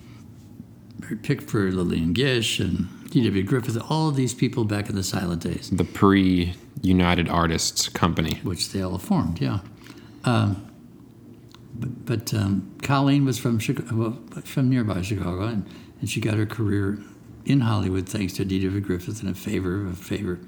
Pickford, 1.23 1.73
Lillian 1.73 2.13
Gish, 2.13 2.59
and 2.59 2.87
D.W. 3.11 3.43
Griffith. 3.43 3.77
All 3.89 4.09
of 4.09 4.15
these 4.15 4.33
people 4.33 4.63
back 4.65 4.89
in 4.89 4.95
the 4.95 5.03
silent 5.03 5.43
days, 5.43 5.69
The 5.69 5.83
pre 5.83 6.53
United 6.81 7.29
Artists 7.29 7.87
Company. 7.89 8.39
which 8.43 8.69
they 8.71 8.81
all 8.81 8.97
formed. 8.97 9.39
Yeah. 9.39 9.59
Um, 10.23 10.67
but 11.75 12.05
but 12.05 12.33
um, 12.33 12.71
Colleen 12.81 13.25
was 13.25 13.37
from 13.37 13.59
Chicago, 13.59 13.95
well, 13.95 14.41
from 14.43 14.69
nearby 14.69 15.01
Chicago, 15.01 15.41
and, 15.45 15.65
and 15.99 16.09
she 16.09 16.19
got 16.19 16.35
her 16.35 16.45
career 16.45 16.99
in 17.45 17.61
Hollywood 17.61 18.07
thanks 18.07 18.33
to 18.33 18.45
D.W. 18.45 18.79
Griffith 18.81 19.21
and 19.21 19.29
a 19.29 19.33
favor 19.35 19.81
of 19.81 19.93
a 19.93 19.95
favor. 19.95 20.39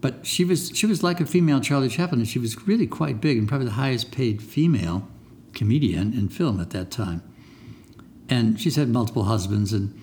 But 0.00 0.26
she 0.26 0.44
was 0.44 0.70
she 0.74 0.86
was 0.86 1.02
like 1.02 1.20
a 1.20 1.26
female 1.26 1.60
Charlie 1.60 1.88
Chaplin, 1.88 2.20
and 2.20 2.28
she 2.28 2.38
was 2.38 2.66
really 2.68 2.86
quite 2.86 3.20
big 3.20 3.38
and 3.38 3.48
probably 3.48 3.66
the 3.66 3.72
highest 3.72 4.10
paid 4.12 4.42
female 4.42 5.08
comedian 5.54 6.12
in 6.12 6.28
film 6.28 6.60
at 6.60 6.70
that 6.70 6.90
time. 6.90 7.22
And 8.28 8.60
she's 8.60 8.76
had 8.76 8.88
multiple 8.88 9.24
husbands 9.24 9.72
and 9.72 9.98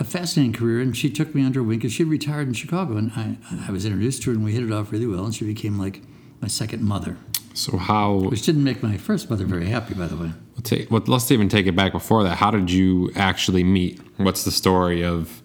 a 0.00 0.04
fascinating 0.04 0.52
career. 0.52 0.80
And 0.80 0.96
she 0.96 1.10
took 1.10 1.34
me 1.34 1.44
under 1.44 1.60
her 1.60 1.64
wing 1.64 1.78
because 1.78 1.92
she 1.92 2.02
retired 2.04 2.48
in 2.48 2.54
Chicago, 2.54 2.96
and 2.96 3.12
I, 3.14 3.36
I 3.68 3.70
was 3.70 3.84
introduced 3.84 4.22
to 4.22 4.30
her, 4.30 4.36
and 4.36 4.44
we 4.44 4.52
hit 4.52 4.64
it 4.64 4.72
off 4.72 4.90
really 4.90 5.06
well. 5.06 5.24
And 5.24 5.34
she 5.34 5.44
became 5.44 5.78
like 5.78 6.02
my 6.40 6.48
second 6.48 6.82
mother, 6.82 7.16
So 7.54 7.76
how? 7.76 8.14
which 8.14 8.42
didn't 8.42 8.64
make 8.64 8.82
my 8.82 8.96
first 8.96 9.28
mother 9.30 9.44
very 9.44 9.66
happy, 9.66 9.94
by 9.94 10.06
the 10.06 10.16
way. 10.16 10.32
We'll 10.54 10.62
take, 10.62 10.90
well, 10.90 11.02
let's 11.06 11.30
even 11.30 11.48
take 11.48 11.66
it 11.66 11.76
back 11.76 11.92
before 11.92 12.22
that. 12.24 12.36
How 12.38 12.50
did 12.50 12.70
you 12.70 13.12
actually 13.14 13.62
meet? 13.62 14.00
What's 14.16 14.44
the 14.44 14.50
story 14.50 15.04
of 15.04 15.42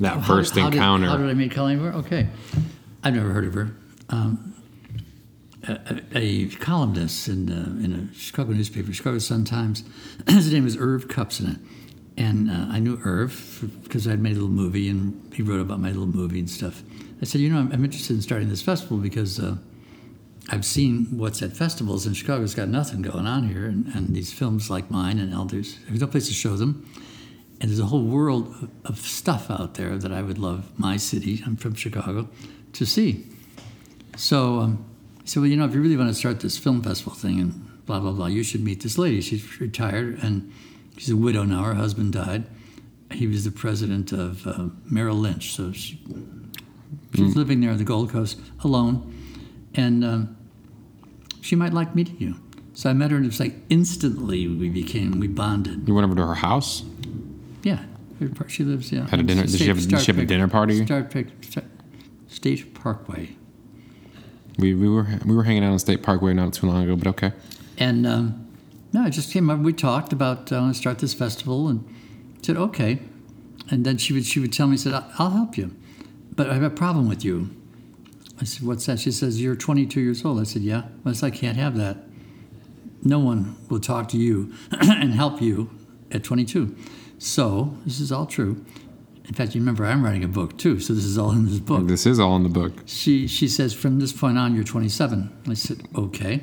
that 0.00 0.14
How 0.18 0.20
first 0.22 0.54
did- 0.54 0.62
how 0.64 0.70
did- 0.70 0.76
encounter? 0.76 1.06
how 1.06 1.16
did 1.16 1.30
I 1.30 1.34
meet 1.34 1.52
Colleen 1.52 1.78
Moore? 1.80 1.92
Okay. 1.92 2.26
I've 3.04 3.14
never 3.14 3.30
heard 3.32 3.44
of 3.44 3.54
her. 3.54 3.70
Um, 4.10 4.54
a, 5.68 6.00
a, 6.14 6.46
columnist 6.56 7.28
in, 7.28 7.48
uh, 7.50 7.84
in 7.84 7.92
a 8.10 8.14
Chicago 8.14 8.52
newspaper, 8.52 8.92
Chicago 8.92 9.18
Sun 9.18 9.44
Times. 9.44 9.84
His 10.28 10.52
name 10.52 10.66
is 10.66 10.76
Irv 10.76 11.06
Kupcinet. 11.06 11.58
And 12.16 12.50
uh, 12.50 12.66
I 12.70 12.78
knew 12.78 13.00
Irv 13.04 13.68
because 13.82 14.06
I'd 14.06 14.20
made 14.20 14.32
a 14.32 14.34
little 14.34 14.48
movie 14.48 14.88
and 14.88 15.32
he 15.34 15.42
wrote 15.42 15.60
about 15.60 15.80
my 15.80 15.88
little 15.88 16.06
movie 16.06 16.38
and 16.38 16.50
stuff. 16.50 16.82
I 17.20 17.24
said, 17.24 17.40
you 17.40 17.48
know, 17.48 17.58
I'm, 17.58 17.72
I'm 17.72 17.84
interested 17.84 18.14
in 18.14 18.22
starting 18.22 18.48
this 18.48 18.62
festival 18.62 18.98
because 18.98 19.40
uh, 19.40 19.56
I've 20.50 20.64
seen 20.64 21.06
what's 21.16 21.40
at 21.40 21.56
festivals 21.56 22.04
and 22.04 22.16
Chicago's 22.16 22.54
got 22.54 22.68
nothing 22.68 23.00
going 23.00 23.26
on 23.26 23.48
here. 23.48 23.64
And, 23.64 23.86
and 23.94 24.14
these 24.14 24.32
films 24.32 24.68
like 24.68 24.90
mine 24.90 25.18
and 25.18 25.32
Elders, 25.32 25.78
there's 25.88 26.00
no 26.00 26.06
place 26.06 26.28
to 26.28 26.34
show 26.34 26.56
them. 26.56 26.86
And 27.60 27.70
there's 27.70 27.80
a 27.80 27.86
whole 27.86 28.04
world 28.04 28.48
of, 28.48 28.70
of 28.84 28.98
stuff 28.98 29.50
out 29.50 29.74
there 29.74 29.96
that 29.96 30.12
I 30.12 30.20
would 30.20 30.38
love 30.38 30.78
my 30.78 30.96
city, 30.96 31.42
I'm 31.46 31.56
from 31.56 31.74
Chicago, 31.74 32.28
to 32.72 32.84
see. 32.84 33.24
So 34.16 34.58
um, 34.58 34.84
I 35.20 35.26
said, 35.26 35.40
well, 35.40 35.48
you 35.48 35.56
know, 35.56 35.64
if 35.64 35.74
you 35.74 35.80
really 35.80 35.96
want 35.96 36.08
to 36.08 36.14
start 36.14 36.40
this 36.40 36.58
film 36.58 36.82
festival 36.82 37.14
thing 37.14 37.40
and 37.40 37.86
blah, 37.86 38.00
blah, 38.00 38.10
blah, 38.12 38.26
you 38.26 38.42
should 38.42 38.64
meet 38.64 38.82
this 38.82 38.98
lady. 38.98 39.20
She's 39.20 39.60
retired 39.60 40.18
and 40.22 40.52
she's 40.96 41.10
a 41.10 41.16
widow 41.16 41.44
now. 41.44 41.62
Her 41.64 41.74
husband 41.74 42.12
died. 42.12 42.44
He 43.10 43.26
was 43.26 43.44
the 43.44 43.50
president 43.50 44.12
of 44.12 44.46
uh, 44.46 44.68
Merrill 44.86 45.16
Lynch. 45.16 45.52
So 45.54 45.72
she, 45.72 46.00
she's 47.14 47.36
living 47.36 47.60
there 47.60 47.70
on 47.70 47.78
the 47.78 47.84
Gold 47.84 48.10
Coast 48.10 48.40
alone. 48.64 49.12
And 49.74 50.04
um, 50.04 50.36
she 51.40 51.56
might 51.56 51.72
like 51.72 51.94
meeting 51.94 52.16
you. 52.18 52.36
So 52.74 52.88
I 52.88 52.94
met 52.94 53.10
her 53.10 53.16
and 53.18 53.26
it 53.26 53.28
was 53.28 53.40
like 53.40 53.54
instantly 53.68 54.48
we 54.48 54.68
became, 54.70 55.20
we 55.20 55.28
bonded. 55.28 55.86
you 55.86 55.94
went 55.94 56.06
over 56.06 56.14
to 56.16 56.26
her 56.26 56.34
house. 56.34 56.82
Yeah, 57.62 57.84
she 58.48 58.64
lives. 58.64 58.90
Yeah, 58.90 59.06
Had 59.08 59.20
a 59.20 59.22
dinner- 59.22 59.42
did 59.46 59.58
she 59.58 59.66
have 59.68 59.78
a- 59.78 59.80
did 59.86 60.00
she 60.00 60.06
have 60.12 60.18
a 60.18 60.24
dinner 60.24 60.48
party? 60.48 60.84
Star 60.84 61.02
Pick, 61.04 61.28
Star- 61.44 61.64
State 62.28 62.74
Parkway, 62.74 63.36
We, 64.58 64.74
we 64.74 64.88
were 64.88 65.06
we 65.26 65.34
were 65.34 65.44
hanging 65.44 65.64
out 65.64 65.72
on 65.72 65.78
State 65.78 66.02
Parkway 66.02 66.32
not 66.32 66.54
too 66.54 66.66
long 66.66 66.82
ago, 66.84 66.96
but 66.96 67.06
okay. 67.08 67.32
and 67.78 68.06
um, 68.06 68.48
no, 68.92 69.02
I 69.02 69.10
just 69.10 69.32
came 69.32 69.48
up. 69.50 69.58
We 69.60 69.72
talked 69.72 70.12
about 70.12 70.52
I 70.52 70.60
want 70.60 70.74
to 70.74 70.80
start 70.80 70.98
this 70.98 71.14
festival, 71.14 71.68
and 71.68 71.84
said 72.42 72.56
okay, 72.56 72.98
and 73.70 73.84
then 73.84 73.98
she 73.98 74.12
would 74.12 74.26
she 74.26 74.40
would 74.40 74.52
tell 74.52 74.66
me, 74.66 74.76
said 74.76 74.92
"I- 74.94 75.10
I'll 75.18 75.30
help 75.30 75.56
you, 75.56 75.74
but 76.34 76.48
I 76.50 76.54
have 76.54 76.62
a 76.62 76.70
problem 76.70 77.08
with 77.08 77.24
you. 77.24 77.50
I 78.40 78.44
said, 78.44 78.66
what's 78.66 78.86
that? 78.86 78.98
She 78.98 79.12
says 79.12 79.40
you're 79.40 79.54
22 79.54 80.00
years 80.00 80.24
old. 80.24 80.40
I 80.40 80.42
said, 80.42 80.62
yeah. 80.62 80.84
I 81.04 81.12
said, 81.12 81.26
I 81.32 81.36
can't 81.36 81.56
have 81.56 81.76
that. 81.76 81.98
No 83.04 83.20
one 83.20 83.56
will 83.68 83.78
talk 83.78 84.08
to 84.08 84.16
you 84.18 84.52
and 84.72 85.12
help 85.12 85.40
you 85.40 85.70
at 86.10 86.24
22. 86.24 86.74
So 87.18 87.76
this 87.84 88.00
is 88.00 88.10
all 88.10 88.26
true. 88.26 88.64
In 89.26 89.34
fact, 89.34 89.54
you 89.54 89.60
remember 89.60 89.84
I'm 89.86 90.04
writing 90.04 90.24
a 90.24 90.28
book 90.28 90.58
too, 90.58 90.80
so 90.80 90.92
this 90.92 91.04
is 91.04 91.16
all 91.16 91.30
in 91.30 91.46
this 91.46 91.60
book. 91.60 91.86
This 91.86 92.04
is 92.06 92.18
all 92.18 92.34
in 92.36 92.42
the 92.42 92.48
book. 92.48 92.72
She 92.86 93.28
she 93.28 93.46
says 93.46 93.72
from 93.72 94.00
this 94.00 94.12
point 94.12 94.36
on 94.36 94.54
you're 94.54 94.64
27. 94.64 95.30
I 95.48 95.54
said 95.54 95.82
okay, 95.96 96.42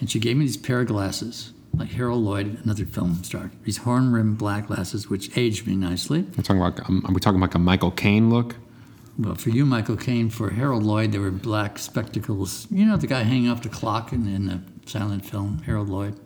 and 0.00 0.10
she 0.10 0.18
gave 0.18 0.36
me 0.38 0.46
these 0.46 0.56
pair 0.56 0.80
of 0.80 0.86
glasses 0.88 1.52
like 1.76 1.90
Harold 1.90 2.22
Lloyd, 2.22 2.58
another 2.64 2.84
film 2.84 3.22
star. 3.24 3.50
These 3.64 3.78
horn 3.78 4.12
rimmed 4.12 4.38
black 4.38 4.66
glasses 4.68 5.08
which 5.08 5.36
aged 5.36 5.66
me 5.66 5.74
nicely. 5.76 6.22
We're 6.22 6.42
talking 6.42 6.62
about 6.62 6.88
um, 6.88 7.02
are 7.06 7.12
we 7.12 7.20
talking 7.20 7.40
like 7.40 7.54
a 7.54 7.58
Michael 7.58 7.90
Caine 7.90 8.30
look? 8.30 8.56
Well, 9.18 9.36
for 9.36 9.50
you, 9.50 9.64
Michael 9.64 9.96
Caine, 9.96 10.28
for 10.28 10.50
Harold 10.50 10.82
Lloyd, 10.82 11.12
they 11.12 11.18
were 11.18 11.30
black 11.30 11.78
spectacles. 11.78 12.66
You 12.70 12.84
know 12.84 12.96
the 12.96 13.06
guy 13.06 13.22
hanging 13.22 13.48
off 13.48 13.62
the 13.62 13.68
clock 13.68 14.12
in, 14.12 14.26
in 14.26 14.46
the 14.46 14.60
silent 14.86 15.24
film, 15.24 15.62
Harold 15.66 15.88
Lloyd. 15.88 16.18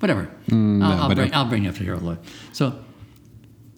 Whatever. 0.00 0.30
I'll, 0.52 0.82
I'll, 0.82 1.08
but 1.08 1.16
bring, 1.16 1.32
I- 1.32 1.38
I'll 1.38 1.48
bring 1.48 1.64
you 1.64 1.70
up 1.70 1.76
to 1.76 1.84
Harold 1.84 2.02
Lloyd. 2.02 2.18
So 2.52 2.78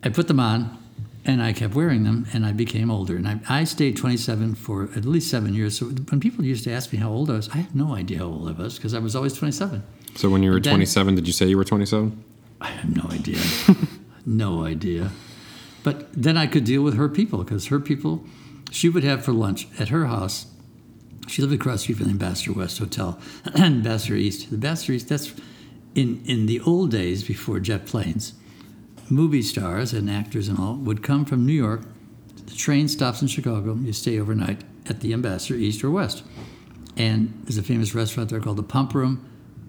I 0.03 0.09
put 0.09 0.27
them 0.27 0.41
on, 0.41 0.77
and 1.25 1.41
I 1.41 1.53
kept 1.53 1.75
wearing 1.75 2.03
them, 2.03 2.27
and 2.33 2.45
I 2.45 2.51
became 2.53 2.91
older. 2.91 3.15
And 3.17 3.29
I, 3.29 3.41
I 3.49 3.65
stayed 3.65 3.97
27 3.97 4.57
for 4.57 4.85
at 4.97 5.05
least 5.05 5.31
seven 5.31 5.55
years. 5.55 5.79
So 5.79 5.87
when 5.87 6.19
people 6.19 6.45
used 6.45 6.65
to 6.65 6.73
ask 6.73 6.93
me 6.93 6.99
how 6.99 7.11
old 7.11 7.31
I 7.31 7.35
was, 7.35 7.49
I 7.51 7.59
had 7.59 7.75
no 7.77 7.95
idea 7.95 8.19
how 8.19 8.25
old 8.27 8.49
I 8.49 8.53
was 8.53 8.75
because 8.77 8.95
I 8.95 8.99
was 8.99 9.15
always 9.15 9.35
27. 9.35 9.83
So 10.17 10.29
when 10.29 10.43
you 10.43 10.51
were 10.51 10.61
Then- 10.61 10.75
27, 10.75 11.15
did 11.15 11.27
you 11.27 11.33
say 11.33 11.47
you 11.47 11.57
were 11.57 11.65
27? 11.65 12.25
I 12.61 12.69
have 12.69 12.95
no 12.95 13.09
idea. 13.11 13.39
no 14.27 14.65
idea. 14.65 15.11
But 15.83 16.13
then 16.13 16.37
I 16.37 16.47
could 16.47 16.65
deal 16.65 16.83
with 16.83 16.95
her 16.95 17.09
people 17.09 17.43
because 17.43 17.67
her 17.67 17.81
people, 17.81 18.25
she 18.71 18.89
would 18.89 19.05
have 19.05 19.25
for 19.25 19.33
lunch 19.33 19.67
at 19.79 19.89
her 19.89 20.07
house. 20.07 20.47
She 21.27 21.41
lived 21.41 21.55
across 21.55 21.79
the 21.81 21.95
street 21.95 21.99
from 21.99 22.07
the 22.07 22.13
Ambassador 22.13 22.53
West 22.53 22.79
Hotel, 22.79 23.19
and 23.55 23.57
Ambassador 23.77 24.17
East. 24.17 24.51
The 24.51 24.57
Ambassador 24.57 24.93
East, 24.93 25.09
that's 25.09 25.33
in, 25.95 26.23
in 26.27 26.47
the 26.47 26.61
old 26.61 26.91
days 26.91 27.23
before 27.25 27.61
jet 27.61 27.87
planes, 27.87 28.35
movie 29.09 29.43
stars 29.43 29.93
and 29.93 30.11
actors 30.11 30.49
and 30.49 30.59
all 30.59 30.75
would 30.75 31.03
come 31.03 31.25
from 31.25 31.47
New 31.47 31.53
York. 31.53 31.83
The 32.47 32.55
train 32.55 32.89
stops 32.89 33.23
in 33.23 33.29
Chicago. 33.29 33.75
You 33.77 33.93
stay 33.93 34.19
overnight 34.21 34.63
at 34.87 35.01
the 35.01 35.13
Ambassador 35.13 35.55
East 35.59 35.83
or 35.83 35.91
West. 35.91 36.23
And 36.97 37.41
there's 37.45 37.59
a 37.59 37.63
famous 37.63 37.95
restaurant 37.95 38.31
there 38.31 38.41
called 38.41 38.59
the 38.59 38.63
Pump 38.63 38.93
Room, 38.95 39.25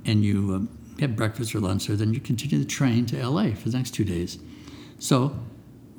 and 0.05 0.23
you 0.23 0.53
um, 0.55 0.69
have 0.99 1.15
breakfast 1.15 1.53
or 1.55 1.59
lunch 1.59 1.87
there. 1.87 1.95
Then 1.95 2.13
you 2.13 2.19
continue 2.19 2.57
the 2.59 2.65
train 2.65 3.05
to 3.07 3.27
LA 3.27 3.51
for 3.53 3.69
the 3.69 3.77
next 3.77 3.91
two 3.91 4.03
days. 4.05 4.39
So 4.99 5.37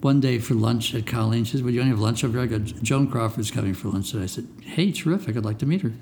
one 0.01 0.21
day 0.21 0.39
for 0.39 0.55
lunch 0.55 0.95
at 0.95 1.07
Colleen, 1.07 1.45
she 1.45 1.53
says, 1.53 1.63
Well, 1.63 1.73
you 1.73 1.81
want 1.81 1.89
to 1.91 1.97
have 1.97 2.01
lunch 2.01 2.25
over 2.25 2.35
here? 2.45 2.57
I 2.57 2.59
got 2.59 2.83
Joan 2.83 3.09
Crawford's 3.09 3.51
coming 3.51 3.75
for 3.75 3.89
lunch. 3.89 4.13
And 4.15 4.23
I 4.23 4.27
said, 4.27 4.47
Hey, 4.63 4.93
terrific. 4.93 5.37
I'd 5.37 5.45
like 5.45 5.59
to 5.59 5.67
meet 5.67 5.83
her. 5.83 5.93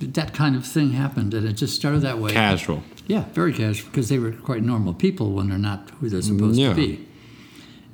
That 0.00 0.32
kind 0.32 0.56
of 0.56 0.64
thing 0.66 0.92
happened, 0.92 1.34
and 1.34 1.46
it 1.46 1.52
just 1.54 1.74
started 1.76 2.00
that 2.00 2.18
way. 2.18 2.32
Casual. 2.32 2.82
Yeah, 3.06 3.24
very 3.34 3.52
casual 3.52 3.90
because 3.90 4.08
they 4.08 4.18
were 4.18 4.32
quite 4.32 4.62
normal 4.62 4.94
people 4.94 5.32
when 5.32 5.50
they're 5.50 5.58
not 5.58 5.90
who 6.00 6.08
they're 6.08 6.22
supposed 6.22 6.58
Yeah. 6.58 6.70
to 6.70 6.74
be. 6.74 7.06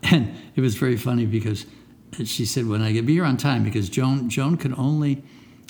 And 0.05 0.33
it 0.55 0.61
was 0.61 0.77
very 0.77 0.97
funny 0.97 1.27
because 1.27 1.67
she 2.23 2.45
said, 2.47 2.69
"When 2.69 2.81
I 2.81 2.93
get 2.93 3.07
be 3.07 3.15
here 3.15 3.25
on 3.25 3.37
time, 3.37 3.65
because 3.65 3.89
Joan 3.89 4.29
Joan 4.29 4.57
can 4.57 4.73
only 4.77 5.25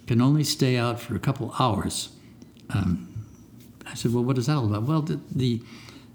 can 0.06 0.20
only 0.20 0.44
stay 0.44 0.76
out 0.76 1.00
for 1.00 1.14
a 1.16 1.18
couple 1.18 1.54
hours." 1.58 2.10
Um, 2.68 3.05
I 3.86 3.94
said, 3.94 4.12
"Well, 4.12 4.24
what 4.24 4.38
is 4.38 4.46
that 4.46 4.56
all 4.56 4.66
about?" 4.66 4.82
Well, 4.84 5.02
the 5.02 5.20
the 5.30 5.62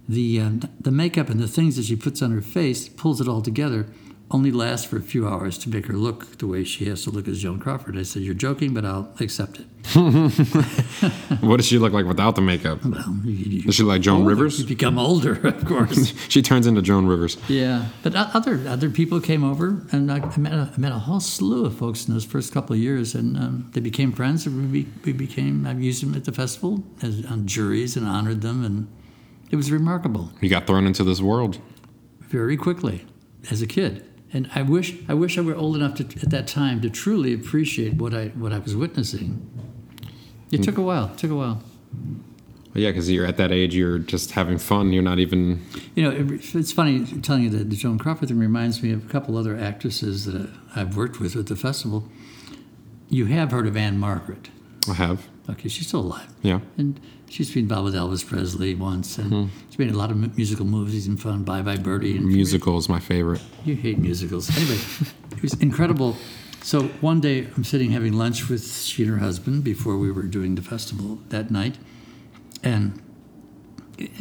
the, 0.10 0.42
uh, 0.42 0.52
the 0.80 0.92
makeup 0.92 1.30
and 1.30 1.40
the 1.40 1.48
things 1.48 1.78
that 1.78 1.86
she 1.86 1.96
puts 1.96 2.22
on 2.22 2.32
her 2.32 2.42
face 2.42 2.90
pulls 2.90 3.22
it 3.22 3.28
all 3.30 3.42
together. 3.42 3.88
Only 4.34 4.52
lasts 4.52 4.86
for 4.88 4.96
a 4.96 5.02
few 5.02 5.28
hours 5.28 5.58
to 5.60 5.70
make 5.70 5.88
her 5.88 5.94
look 5.94 6.38
the 6.38 6.48
way 6.48 6.64
she 6.64 6.86
has 6.86 7.04
to 7.04 7.10
look 7.10 7.28
as 7.28 7.42
Joan 7.42 7.60
Crawford. 7.60 7.98
I 7.98 8.04
said, 8.04 8.22
"You're 8.22 8.34
joking, 8.34 8.74
but 8.74 8.86
I'll 8.86 9.14
accept 9.20 9.60
it." 9.60 9.66
What 11.42 11.58
does 11.58 11.66
she 11.66 11.80
look 11.80 11.92
like 11.92 12.06
without 12.06 12.36
the 12.36 12.42
makeup? 12.42 12.86
Well, 12.86 13.18
you, 13.26 13.72
she 13.72 13.84
like 13.84 14.02
Joan 14.02 14.22
older. 14.22 14.30
Rivers? 14.30 14.60
You 14.60 14.66
become 14.66 14.98
older, 14.98 15.34
of 15.48 15.66
course. 15.66 16.14
She 16.30 16.42
turns 16.42 16.66
into 16.66 16.82
Joan 16.82 17.08
Rivers. 17.08 17.38
Yeah, 17.50 17.88
but 18.04 18.16
other 18.16 18.62
other 18.68 18.90
people 18.90 19.20
came 19.20 19.44
over, 19.44 19.86
and 19.92 20.10
I, 20.12 20.20
I, 20.20 20.38
met, 20.38 20.54
a, 20.54 20.72
I 20.74 20.80
met 20.80 20.92
a 20.94 21.00
whole 21.00 21.20
slew 21.20 21.66
of 21.66 21.78
folks 21.78 22.08
in 22.08 22.14
those 22.14 22.24
first 22.24 22.54
couple 22.54 22.74
of 22.74 22.80
years, 22.80 23.16
and 23.16 23.36
um, 23.36 23.70
they 23.74 23.82
became 23.82 24.14
friends. 24.14 24.46
And 24.46 24.72
we, 24.72 24.88
we 25.04 25.12
became. 25.12 25.66
I've 25.68 25.82
used 25.82 26.02
them 26.04 26.16
at 26.16 26.24
the 26.24 26.32
festival 26.32 26.84
as 27.02 27.26
on 27.26 27.48
juries 27.48 27.98
and 27.98 28.08
honored 28.08 28.42
them, 28.42 28.64
and 28.64 28.88
it 29.50 29.58
was 29.58 29.72
remarkable. 29.72 30.32
You 30.40 30.50
got 30.50 30.68
thrown 30.68 30.86
into 30.86 31.04
this 31.04 31.20
world. 31.20 31.60
Very 32.30 32.56
quickly, 32.56 33.06
as 33.50 33.62
a 33.62 33.68
kid, 33.68 34.08
And 34.34 34.50
I 34.56 34.62
wish 34.62 34.96
I 35.10 35.14
wish 35.14 35.38
I 35.38 35.42
were 35.42 35.56
old 35.56 35.76
enough 35.76 35.96
to, 35.96 36.04
at 36.04 36.30
that 36.30 36.48
time 36.48 36.82
to 36.82 36.90
truly 36.90 37.34
appreciate 37.34 37.96
what 37.96 38.14
I 38.14 38.28
what 38.30 38.54
I 38.54 38.60
was 38.60 38.76
witnessing. 38.76 39.48
It 40.52 40.62
mm. 40.62 40.66
took 40.66 40.78
a 40.78 40.82
while. 40.82 41.12
It 41.14 41.18
took 41.18 41.32
a 41.32 41.36
while. 41.36 41.62
Well, 42.74 42.82
yeah, 42.82 42.92
because 42.92 43.12
you're 43.12 43.26
at 43.26 43.36
that 43.36 43.52
age, 43.52 43.76
you're 43.76 44.00
just 44.00 44.32
having 44.32 44.58
fun. 44.58 44.94
You're 44.94 45.04
not 45.04 45.20
even. 45.20 45.66
You 45.96 46.04
know, 46.04 46.12
it, 46.12 46.56
it's 46.56 46.72
funny 46.72 47.06
telling 47.22 47.44
you 47.44 47.50
that 47.50 47.70
the 47.70 47.76
Joan 47.76 47.98
Crawford 47.98 48.30
thing 48.30 48.40
reminds 48.40 48.82
me 48.82 48.94
of 48.94 49.06
a 49.06 49.10
couple 49.10 49.38
other 49.38 49.58
actresses 49.58 50.26
that 50.26 50.50
I've 50.74 50.96
worked 50.96 51.20
with 51.20 51.36
at 51.36 51.48
the 51.48 51.58
festival. 51.58 52.08
You 53.10 53.26
have 53.26 53.52
heard 53.52 53.68
of 53.68 53.76
Ann-Margret. 53.76 54.48
I 54.90 54.94
have. 54.94 55.28
Okay, 55.50 55.68
she's 55.70 55.88
still 55.88 56.02
alive. 56.02 56.28
Yeah. 56.44 56.60
And 56.78 57.00
she's 57.30 57.52
been 57.52 57.64
involved 57.64 57.86
with 57.86 57.96
Elvis 57.96 58.26
Presley 58.26 58.76
once, 58.76 59.18
and 59.18 59.32
Hmm. 59.32 59.46
she's 59.70 59.80
made 59.80 59.92
a 59.92 59.98
lot 59.98 60.12
of 60.12 60.38
musical 60.38 60.66
movies 60.66 61.08
and 61.08 61.20
fun. 61.20 61.44
Bye 61.44 61.62
Bye 61.62 61.78
Birdie. 61.78 62.16
And 62.18 62.26
Musical 62.28 62.78
is 62.78 62.88
my 62.88 63.00
favorite. 63.00 63.42
You 63.66 63.76
hate 63.76 63.98
musicals. 63.98 64.50
Anyway, 64.56 64.80
it 65.36 65.42
was 65.42 65.54
incredible. 65.56 66.16
So 66.64 66.84
one 67.02 67.20
day 67.22 67.48
I'm 67.58 67.64
sitting 67.64 67.92
having 67.92 68.14
lunch 68.14 68.48
with 68.50 68.72
she 68.72 69.04
and 69.04 69.12
her 69.12 69.18
husband 69.18 69.64
before 69.64 69.98
we 69.98 70.12
were 70.12 70.24
doing 70.24 70.54
the 70.56 70.62
festival 70.62 71.20
that 71.30 71.50
night, 71.50 71.80
and 72.64 73.02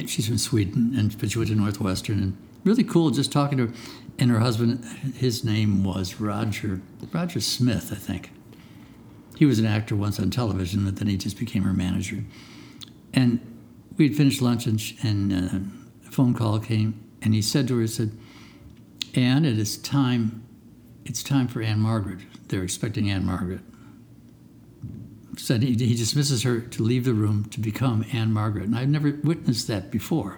she's 0.06 0.26
from 0.26 0.38
Sweden, 0.38 0.94
and 0.96 1.16
but 1.18 1.30
she 1.30 1.38
went 1.38 1.50
to 1.50 1.56
Northwestern, 1.56 2.18
and 2.18 2.36
really 2.64 2.82
cool 2.84 3.10
just 3.10 3.30
talking 3.30 3.58
to 3.58 3.66
her. 3.66 3.72
And 4.18 4.30
her 4.30 4.40
husband, 4.40 4.84
his 5.16 5.44
name 5.44 5.82
was 5.84 6.20
Roger 6.20 6.80
Roger 7.12 7.40
Smith, 7.40 7.90
I 7.92 7.96
think. 7.96 8.30
He 9.40 9.46
was 9.46 9.58
an 9.58 9.64
actor 9.64 9.96
once 9.96 10.20
on 10.20 10.28
television, 10.28 10.84
but 10.84 10.96
then 10.96 11.08
he 11.08 11.16
just 11.16 11.38
became 11.38 11.62
her 11.62 11.72
manager. 11.72 12.24
And 13.14 13.40
we 13.96 14.06
had 14.06 14.14
finished 14.14 14.42
lunch, 14.42 14.66
and, 14.66 14.78
sh- 14.78 14.92
and 15.02 15.32
uh, 15.32 16.06
a 16.06 16.10
phone 16.10 16.34
call 16.34 16.58
came, 16.58 17.02
and 17.22 17.32
he 17.32 17.40
said 17.40 17.66
to 17.68 17.76
her, 17.76 17.80
he 17.80 17.86
said, 17.86 18.12
Anne, 19.14 19.46
it 19.46 19.58
is 19.58 19.78
time. 19.78 20.44
It's 21.06 21.22
time 21.22 21.48
for 21.48 21.62
Ann-Margret. 21.62 22.18
They're 22.48 22.62
expecting 22.62 23.10
Ann-Margret. 23.10 23.60
Said 25.38 25.62
he, 25.62 25.72
he 25.72 25.94
dismisses 25.94 26.42
her 26.42 26.60
to 26.60 26.82
leave 26.82 27.06
the 27.06 27.14
room 27.14 27.46
to 27.46 27.60
become 27.60 28.04
Ann-Margret, 28.12 28.64
and 28.64 28.76
I've 28.76 28.90
never 28.90 29.18
witnessed 29.24 29.68
that 29.68 29.90
before. 29.90 30.36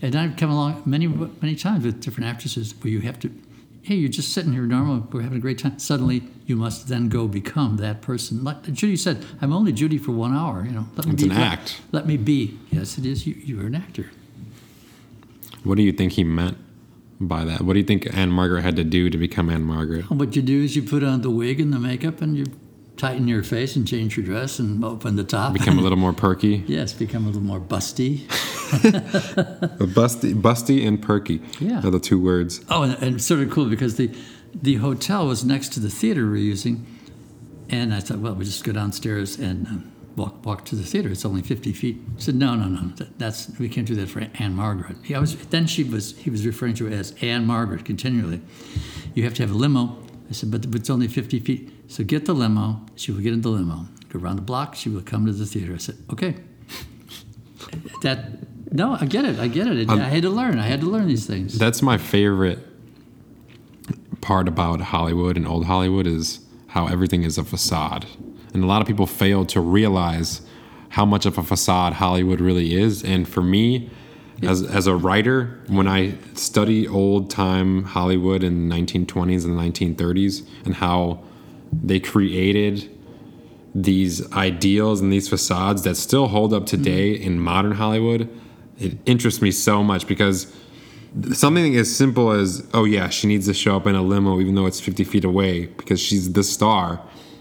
And 0.00 0.14
I've 0.14 0.36
come 0.36 0.50
along 0.50 0.84
many 0.86 1.08
many 1.08 1.56
times 1.56 1.84
with 1.84 2.00
different 2.00 2.30
actresses 2.30 2.72
where 2.82 2.92
you 2.92 3.00
have 3.00 3.18
to, 3.18 3.34
hey, 3.82 3.94
you're 3.94 4.10
just 4.10 4.32
sitting 4.32 4.52
here 4.52 4.62
normal, 4.62 5.06
we're 5.10 5.22
having 5.22 5.38
a 5.38 5.40
great 5.40 5.58
time. 5.58 5.78
Suddenly, 5.78 6.22
you 6.46 6.56
must 6.56 6.88
then 6.88 7.08
go 7.08 7.26
become 7.26 7.76
that 7.78 8.02
person. 8.02 8.44
Like 8.44 8.62
Judy 8.72 8.96
said, 8.96 9.24
I'm 9.40 9.52
only 9.52 9.72
Judy 9.72 9.98
for 9.98 10.12
one 10.12 10.34
hour. 10.36 10.64
You 10.64 10.72
know, 10.72 10.86
let 10.96 11.06
me 11.06 11.12
It's 11.14 11.22
be, 11.22 11.30
an 11.30 11.36
let- 11.36 11.46
act. 11.52 11.80
Let, 11.92 12.06
me 12.06 12.16
be. 12.16 12.58
Yes, 12.70 12.98
it 12.98 13.06
is. 13.06 13.26
You, 13.26 13.34
you're 13.34 13.66
an 13.66 13.74
actor. 13.74 14.10
What 15.64 15.76
do 15.76 15.82
you 15.82 15.92
think 15.92 16.12
he 16.12 16.24
meant 16.24 16.56
by 17.20 17.44
that? 17.44 17.62
What 17.62 17.74
do 17.74 17.78
you 17.78 17.84
think 17.84 18.06
Ann-Margret 18.16 18.62
had 18.62 18.76
to 18.76 18.84
do 18.84 19.10
to 19.10 19.18
become 19.18 19.50
Ann-Margret? 19.50 20.10
What 20.10 20.34
you 20.36 20.42
do 20.42 20.62
is 20.62 20.74
you 20.76 20.82
put 20.82 21.02
on 21.02 21.22
the 21.22 21.30
wig 21.30 21.60
and 21.60 21.72
the 21.72 21.78
makeup, 21.78 22.20
and 22.22 22.36
you 22.36 22.46
tighten 22.96 23.28
your 23.28 23.42
face 23.42 23.76
and 23.76 23.86
change 23.88 24.16
your 24.16 24.24
dress 24.26 24.58
and 24.58 24.84
open 24.84 25.16
the 25.16 25.24
top. 25.24 25.52
Become 25.54 25.78
a 25.78 25.82
little 25.82 25.98
more 25.98 26.12
perky? 26.12 26.64
yes, 26.66 26.92
become 26.92 27.24
a 27.24 27.26
little 27.28 27.42
more 27.42 27.60
busty. 27.60 28.20
Busty, 29.94 30.34
busty 30.34 30.86
and 30.86 31.00
perky 31.02 31.40
Yeah. 31.58 31.84
are 31.86 31.90
the 31.90 32.00
two 32.00 32.20
words. 32.20 32.64
Oh, 32.68 32.82
and, 32.82 32.94
and 33.02 33.22
sort 33.22 33.40
of 33.40 33.50
cool 33.50 33.66
because 33.66 33.96
the 33.96 34.10
the 34.54 34.76
hotel 34.76 35.26
was 35.26 35.44
next 35.44 35.72
to 35.74 35.80
the 35.80 35.90
theater 35.90 36.22
we 36.24 36.30
were 36.30 36.36
using, 36.36 36.84
and 37.68 37.94
I 37.94 38.00
thought, 38.00 38.18
well, 38.18 38.34
we 38.34 38.44
just 38.44 38.64
go 38.64 38.72
downstairs 38.72 39.38
and 39.38 39.66
um, 39.68 39.92
walk 40.16 40.44
walk 40.44 40.64
to 40.66 40.76
the 40.76 40.82
theater. 40.82 41.08
It's 41.08 41.24
only 41.24 41.42
fifty 41.42 41.72
feet. 41.72 42.00
I 42.16 42.20
said, 42.20 42.34
no, 42.34 42.54
no, 42.56 42.66
no, 42.66 42.88
that, 42.96 43.18
that's 43.18 43.48
we 43.58 43.68
can't 43.68 43.86
do 43.86 43.94
that 43.96 44.08
for 44.08 44.20
Ann-Margret. 44.34 44.96
I 45.14 45.18
was 45.18 45.36
then 45.48 45.66
she 45.66 45.84
was 45.84 46.16
he 46.18 46.30
was 46.30 46.44
referring 46.46 46.74
to 46.74 46.86
her 46.86 46.92
as 46.92 47.14
Ann-Margret 47.22 47.84
continually. 47.84 48.40
You 49.14 49.24
have 49.24 49.34
to 49.34 49.42
have 49.42 49.50
a 49.52 49.58
limo. 49.58 49.96
I 50.28 50.32
said, 50.32 50.50
but 50.50 50.64
it's 50.74 50.90
only 50.90 51.08
fifty 51.08 51.38
feet. 51.40 51.70
So 51.88 52.04
get 52.04 52.24
the 52.26 52.34
limo. 52.34 52.84
She 52.96 53.12
will 53.12 53.20
get 53.20 53.32
in 53.32 53.40
the 53.42 53.48
limo. 53.50 53.86
Go 54.10 54.18
around 54.18 54.36
the 54.36 54.42
block. 54.42 54.74
She 54.74 54.88
will 54.88 55.02
come 55.02 55.26
to 55.26 55.32
the 55.32 55.46
theater. 55.46 55.74
I 55.74 55.78
said, 55.78 55.96
okay. 56.12 56.34
That 58.02 58.49
no, 58.72 58.96
I 59.00 59.06
get 59.06 59.24
it. 59.24 59.38
I 59.38 59.48
get 59.48 59.66
it. 59.66 59.88
Um, 59.88 60.00
I 60.00 60.04
had 60.04 60.22
to 60.22 60.30
learn. 60.30 60.58
I 60.58 60.66
had 60.66 60.80
to 60.80 60.86
learn 60.86 61.08
these 61.08 61.26
things. 61.26 61.58
That's 61.58 61.82
my 61.82 61.98
favorite 61.98 62.58
part 64.20 64.48
about 64.48 64.80
Hollywood 64.80 65.36
and 65.36 65.46
old 65.46 65.66
Hollywood 65.66 66.06
is 66.06 66.40
how 66.68 66.86
everything 66.86 67.22
is 67.24 67.38
a 67.38 67.44
facade. 67.44 68.06
And 68.54 68.62
a 68.62 68.66
lot 68.66 68.80
of 68.80 68.86
people 68.86 69.06
fail 69.06 69.44
to 69.46 69.60
realize 69.60 70.42
how 70.90 71.04
much 71.04 71.26
of 71.26 71.38
a 71.38 71.42
facade 71.42 71.94
Hollywood 71.94 72.40
really 72.40 72.74
is. 72.74 73.02
And 73.02 73.28
for 73.28 73.42
me, 73.42 73.90
as, 74.42 74.62
as 74.62 74.86
a 74.86 74.94
writer, 74.94 75.60
when 75.68 75.86
I 75.86 76.14
study 76.34 76.86
old 76.86 77.30
time 77.30 77.84
Hollywood 77.84 78.42
in 78.42 78.68
the 78.68 78.74
1920s 78.74 79.44
and 79.44 79.58
the 79.58 79.62
1930s 79.62 80.46
and 80.64 80.74
how 80.74 81.22
they 81.72 82.00
created 82.00 82.96
these 83.74 84.30
ideals 84.32 85.00
and 85.00 85.12
these 85.12 85.28
facades 85.28 85.82
that 85.82 85.96
still 85.96 86.28
hold 86.28 86.52
up 86.52 86.66
today 86.66 87.14
mm-hmm. 87.14 87.26
in 87.26 87.40
modern 87.40 87.72
Hollywood, 87.72 88.28
it 88.80 88.98
interests 89.06 89.42
me 89.42 89.50
so 89.50 89.84
much 89.84 90.06
because 90.06 90.52
something 91.32 91.76
as 91.76 91.94
simple 91.94 92.30
as, 92.30 92.66
oh 92.72 92.84
yeah, 92.84 93.08
she 93.08 93.26
needs 93.26 93.46
to 93.46 93.54
show 93.54 93.76
up 93.76 93.86
in 93.86 93.94
a 93.94 94.02
limo 94.02 94.40
even 94.40 94.54
though 94.54 94.66
it's 94.66 94.80
50 94.80 95.04
feet 95.04 95.24
away 95.24 95.66
because 95.66 96.00
she's 96.00 96.32
the 96.32 96.42
star, 96.42 97.00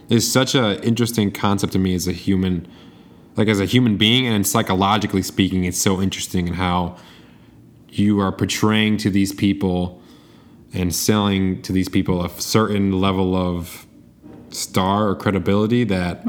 is 0.09 0.29
such 0.29 0.55
an 0.55 0.81
interesting 0.83 1.31
concept 1.31 1.73
to 1.73 1.79
me 1.79 1.95
as 1.95 2.07
a 2.07 2.11
human, 2.11 2.67
like 3.37 3.47
as 3.47 3.59
a 3.59 3.65
human 3.65 3.95
being 3.95 4.27
and 4.27 4.45
psychologically 4.45 5.21
speaking, 5.21 5.63
it's 5.63 5.77
so 5.77 6.01
interesting 6.01 6.47
in 6.47 6.55
how 6.55 6.97
you 7.89 8.19
are 8.19 8.31
portraying 8.31 8.97
to 8.97 9.09
these 9.09 9.33
people 9.33 10.01
and 10.73 10.93
selling 10.93 11.61
to 11.61 11.71
these 11.71 11.89
people 11.89 12.23
a 12.23 12.29
certain 12.41 12.99
level 12.99 13.35
of 13.35 13.87
star 14.49 15.09
or 15.09 15.15
credibility 15.15 15.83
that 15.83 16.25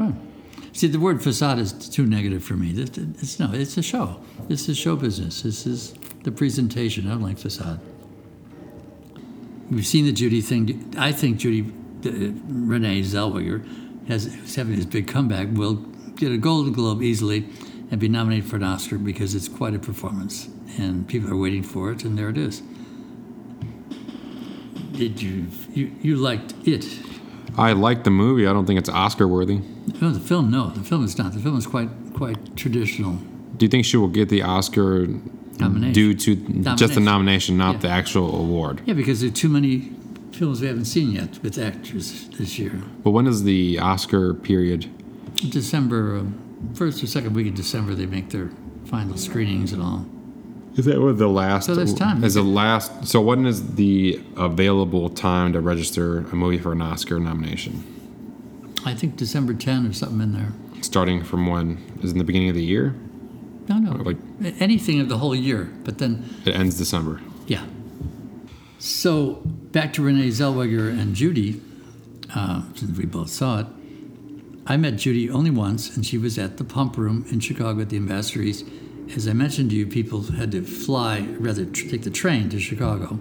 See, 0.73 0.87
the 0.87 0.99
word 0.99 1.21
facade 1.21 1.59
is 1.59 1.73
too 1.73 2.05
negative 2.05 2.43
for 2.43 2.53
me. 2.53 2.71
It's, 2.71 3.39
no, 3.39 3.51
it's 3.53 3.77
a 3.77 3.83
show. 3.83 4.21
This 4.47 4.69
is 4.69 4.77
show 4.77 4.95
business. 4.95 5.41
This 5.41 5.67
is 5.67 5.93
the 6.23 6.31
presentation. 6.31 7.07
I 7.07 7.11
don't 7.11 7.21
like 7.21 7.37
facade. 7.37 7.79
We've 9.69 9.85
seen 9.85 10.05
the 10.05 10.11
Judy 10.11 10.41
thing. 10.41 10.93
I 10.97 11.11
think 11.11 11.37
Judy, 11.37 11.71
uh, 12.05 12.33
Renee 12.47 13.01
Zellweger, 13.01 13.65
has 14.07 14.25
is 14.27 14.55
having 14.55 14.75
his 14.75 14.85
big 14.85 15.07
comeback. 15.07 15.49
Will 15.51 15.75
get 16.15 16.31
a 16.31 16.37
Golden 16.37 16.73
Globe 16.73 17.01
easily 17.01 17.47
and 17.89 17.99
be 17.99 18.07
nominated 18.07 18.49
for 18.49 18.55
an 18.55 18.63
Oscar 18.63 18.97
because 18.97 19.35
it's 19.35 19.47
quite 19.49 19.73
a 19.73 19.79
performance, 19.79 20.47
and 20.77 21.07
people 21.07 21.31
are 21.31 21.37
waiting 21.37 21.63
for 21.63 21.91
it, 21.91 22.03
and 22.03 22.17
there 22.17 22.29
it 22.29 22.37
is. 22.37 22.61
Did 24.93 25.21
you 25.21 25.47
you, 25.73 25.95
you 26.01 26.15
liked 26.15 26.53
it? 26.65 26.85
I 27.57 27.73
like 27.73 28.03
the 28.03 28.09
movie. 28.11 28.47
I 28.47 28.53
don't 28.53 28.65
think 28.65 28.79
it's 28.79 28.89
Oscar 28.89 29.27
worthy. 29.27 29.59
No, 30.01 30.11
the 30.11 30.19
film. 30.19 30.49
No, 30.51 30.69
the 30.69 30.81
film 30.81 31.03
is 31.03 31.17
not. 31.17 31.33
The 31.33 31.39
film 31.39 31.57
is 31.57 31.67
quite 31.67 31.89
quite 32.13 32.55
traditional. 32.55 33.13
Do 33.57 33.65
you 33.65 33.69
think 33.69 33.85
she 33.85 33.97
will 33.97 34.07
get 34.07 34.29
the 34.29 34.41
Oscar 34.41 35.07
Nomination. 35.59 35.93
due 35.93 36.13
to 36.13 36.35
just 36.35 36.45
the 36.45 36.99
Nomination. 36.99 37.03
nomination, 37.03 37.57
not 37.57 37.73
Yeah. 37.75 37.81
the 37.81 37.89
actual 37.89 38.35
award? 38.39 38.81
Yeah, 38.85 38.93
because 38.95 39.21
there 39.21 39.29
are 39.29 39.33
too 39.33 39.49
many 39.49 39.91
films 40.31 40.61
we 40.61 40.67
haven't 40.67 40.85
seen 40.85 41.11
yet 41.11 41.39
with 41.43 41.57
actors 41.59 42.29
this 42.37 42.57
year. 42.57 42.81
But 43.03 43.11
when 43.11 43.27
is 43.27 43.43
the 43.43 43.79
Oscar 43.79 44.33
period? 44.33 44.87
December, 45.49 46.17
um, 46.19 46.33
first 46.73 47.03
or 47.03 47.07
second 47.07 47.33
week 47.33 47.47
of 47.47 47.55
December, 47.55 47.93
they 47.95 48.05
make 48.05 48.29
their 48.29 48.49
final 48.85 49.17
screenings 49.17 49.73
and 49.73 49.81
all. 49.81 50.05
Is 50.75 50.85
that 50.85 51.01
what 51.01 51.17
the 51.17 51.27
last? 51.27 51.65
So 51.65 51.75
there's 51.75 51.93
time. 51.93 52.23
Is 52.23 52.35
the 52.35 52.43
last? 52.43 53.05
So 53.05 53.19
when 53.21 53.45
is 53.45 53.75
the 53.75 54.21
available 54.37 55.09
time 55.09 55.51
to 55.53 55.59
register 55.59 56.19
a 56.19 56.35
movie 56.35 56.57
for 56.57 56.71
an 56.71 56.81
Oscar 56.81 57.19
nomination? 57.19 57.83
I 58.85 58.93
think 58.95 59.15
December 59.17 59.53
10 59.53 59.85
or 59.87 59.93
something 59.93 60.21
in 60.21 60.33
there. 60.33 60.53
Starting 60.81 61.23
from 61.23 61.47
when? 61.47 61.77
Is 62.01 62.11
in 62.13 62.17
the 62.17 62.23
beginning 62.23 62.49
of 62.49 62.55
the 62.55 62.63
year? 62.63 62.95
No, 63.69 63.77
no, 63.77 63.91
Like- 64.01 64.17
anything 64.59 64.99
of 64.99 65.07
the 65.09 65.17
whole 65.19 65.35
year. 65.35 65.69
But 65.83 65.99
then, 65.99 66.23
It 66.45 66.55
ends 66.55 66.77
December. 66.77 67.21
yeah. 67.47 67.63
So 68.79 69.41
back 69.71 69.93
to 69.93 70.01
Renee 70.01 70.29
Zellweger 70.29 70.89
and 70.89 71.13
Judy, 71.13 71.61
uh, 72.33 72.63
since 72.75 72.97
we 72.97 73.05
both 73.05 73.29
saw 73.29 73.59
it. 73.59 73.67
I 74.65 74.77
met 74.77 74.97
Judy 74.97 75.29
only 75.29 75.51
once, 75.51 75.95
and 75.95 76.05
she 76.05 76.17
was 76.17 76.37
at 76.37 76.57
the 76.57 76.63
Pump 76.63 76.97
Room 76.97 77.25
in 77.29 77.39
Chicago 77.39 77.81
at 77.81 77.89
the 77.89 77.97
Ambassador 77.97 78.41
East. 78.41 78.65
As 79.15 79.27
I 79.27 79.33
mentioned 79.33 79.71
to 79.71 79.75
you, 79.75 79.87
people 79.87 80.21
had 80.23 80.51
to 80.51 80.61
fly, 80.61 81.19
rather 81.37 81.65
take 81.65 82.03
the 82.03 82.09
train 82.09 82.49
to 82.49 82.59
Chicago 82.59 83.19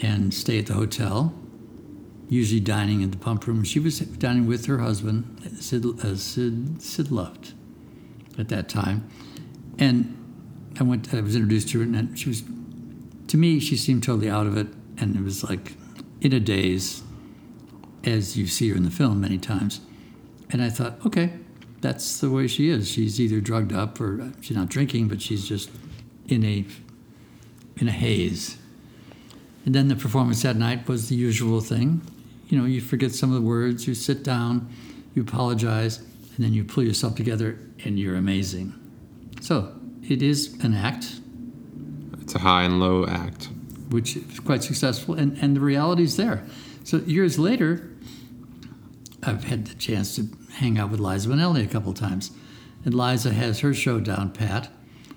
and 0.00 0.32
stay 0.32 0.58
at 0.58 0.66
the 0.66 0.74
hotel, 0.74 1.34
usually 2.28 2.60
dining 2.60 3.00
in 3.00 3.10
the 3.10 3.16
Pump 3.16 3.46
Room. 3.46 3.64
She 3.64 3.80
was 3.80 3.98
dining 3.98 4.46
with 4.46 4.66
her 4.66 4.78
husband, 4.78 5.56
Sid, 5.58 5.84
uh, 5.84 6.14
Sid, 6.14 6.80
Sid 6.80 7.10
Luft, 7.10 7.54
at 8.38 8.48
that 8.50 8.68
time. 8.68 9.08
And 9.78 10.16
I 10.78 10.84
went. 10.84 11.12
I 11.12 11.20
was 11.20 11.34
introduced 11.34 11.70
to 11.70 11.78
her, 11.78 11.84
and 11.84 12.16
she 12.16 12.28
was, 12.28 12.42
to 13.28 13.36
me, 13.36 13.58
she 13.58 13.76
seemed 13.76 14.04
totally 14.04 14.30
out 14.30 14.46
of 14.46 14.56
it, 14.56 14.68
and 14.96 15.16
it 15.16 15.22
was 15.22 15.42
like 15.42 15.74
in 16.20 16.32
a 16.32 16.40
daze, 16.40 17.02
as 18.04 18.36
you 18.36 18.46
see 18.46 18.68
her 18.68 18.76
in 18.76 18.84
the 18.84 18.90
film 18.90 19.20
many 19.20 19.38
times. 19.38 19.80
And 20.50 20.62
I 20.62 20.70
thought, 20.70 21.04
okay, 21.04 21.32
that's 21.84 22.18
the 22.20 22.30
way 22.30 22.46
she 22.46 22.70
is. 22.70 22.90
She's 22.90 23.20
either 23.20 23.40
drugged 23.40 23.72
up 23.74 24.00
or 24.00 24.32
she's 24.40 24.56
not 24.56 24.70
drinking, 24.70 25.08
but 25.08 25.20
she's 25.20 25.46
just 25.46 25.70
in 26.26 26.42
a 26.42 26.64
in 27.76 27.88
a 27.88 27.92
haze. 27.92 28.56
And 29.66 29.74
then 29.74 29.88
the 29.88 29.96
performance 29.96 30.40
that 30.42 30.56
night 30.56 30.88
was 30.88 31.10
the 31.10 31.14
usual 31.14 31.60
thing. 31.60 32.00
You 32.48 32.58
know, 32.58 32.64
you 32.64 32.80
forget 32.80 33.12
some 33.12 33.30
of 33.30 33.34
the 33.34 33.46
words, 33.46 33.86
you 33.86 33.94
sit 33.94 34.22
down, 34.24 34.72
you 35.14 35.22
apologize, 35.22 35.98
and 35.98 36.44
then 36.44 36.54
you 36.54 36.64
pull 36.64 36.84
yourself 36.84 37.16
together 37.16 37.58
and 37.84 37.98
you're 37.98 38.16
amazing. 38.16 38.72
So 39.42 39.72
it 40.08 40.22
is 40.22 40.54
an 40.64 40.74
act, 40.74 41.20
It's 42.22 42.34
a 42.34 42.38
high 42.38 42.62
and 42.62 42.80
low 42.80 43.06
act. 43.06 43.48
which 43.90 44.16
is 44.16 44.40
quite 44.40 44.62
successful, 44.62 45.14
and, 45.14 45.36
and 45.42 45.54
the 45.54 45.60
reality's 45.60 46.16
there. 46.16 46.44
So 46.84 46.98
years 46.98 47.38
later, 47.38 47.90
I've 49.22 49.44
had 49.44 49.66
the 49.66 49.74
chance 49.74 50.16
to 50.16 50.28
hang 50.54 50.78
out 50.78 50.90
with 50.90 51.00
Liza 51.00 51.28
Minnelli 51.28 51.64
a 51.64 51.68
couple 51.68 51.92
times. 51.94 52.30
And 52.84 52.94
Liza 52.94 53.32
has 53.32 53.60
her 53.60 53.72
show 53.74 54.00
down 54.00 54.30
pat. 54.30 54.70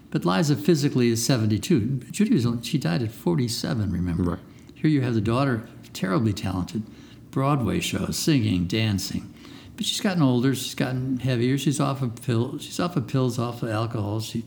But 0.09 0.23
Liza 0.25 0.55
physically 0.55 1.09
is 1.09 1.25
72. 1.25 2.01
Judy 2.11 2.33
was 2.33 2.45
only, 2.45 2.63
she 2.63 2.77
died 2.77 3.01
at 3.03 3.11
47, 3.11 3.91
remember? 3.91 4.23
Right. 4.23 4.39
Here 4.73 4.89
you 4.89 5.01
have 5.01 5.15
the 5.15 5.21
daughter, 5.21 5.67
terribly 5.91 6.31
talented, 6.33 6.83
Broadway 7.31 7.79
shows, 7.81 8.17
singing, 8.17 8.65
dancing. 8.67 9.33
But 9.75 9.85
she's 9.85 9.99
gotten 9.99 10.23
older, 10.23 10.55
she's 10.55 10.75
gotten 10.75 11.19
heavier, 11.19 11.57
she's 11.57 11.79
off 11.79 12.01
of 12.01 12.15
pills, 12.23 12.63
she's 12.63 12.79
off 12.79 12.95
of 12.95 13.07
pills, 13.07 13.37
off 13.37 13.61
of 13.63 13.69
alcohol. 13.69 14.19
She, 14.21 14.43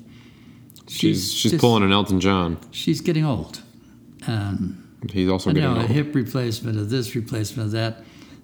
She's 0.89 1.33
she's 1.33 1.53
just- 1.53 1.61
pulling 1.61 1.85
an 1.85 1.93
Elton 1.93 2.19
John. 2.21 2.59
She's 2.73 3.01
getting 3.01 3.25
old. 3.25 3.61
Um, 4.27 4.89
He's 5.13 5.29
also 5.29 5.53
getting 5.53 5.73
know, 5.75 5.81
a 5.81 5.87
hip 5.87 6.15
replacement 6.15 6.79
of 6.79 6.91
this 6.91 7.15
replacement 7.15 7.67
of 7.67 7.73
that. 7.73 8.03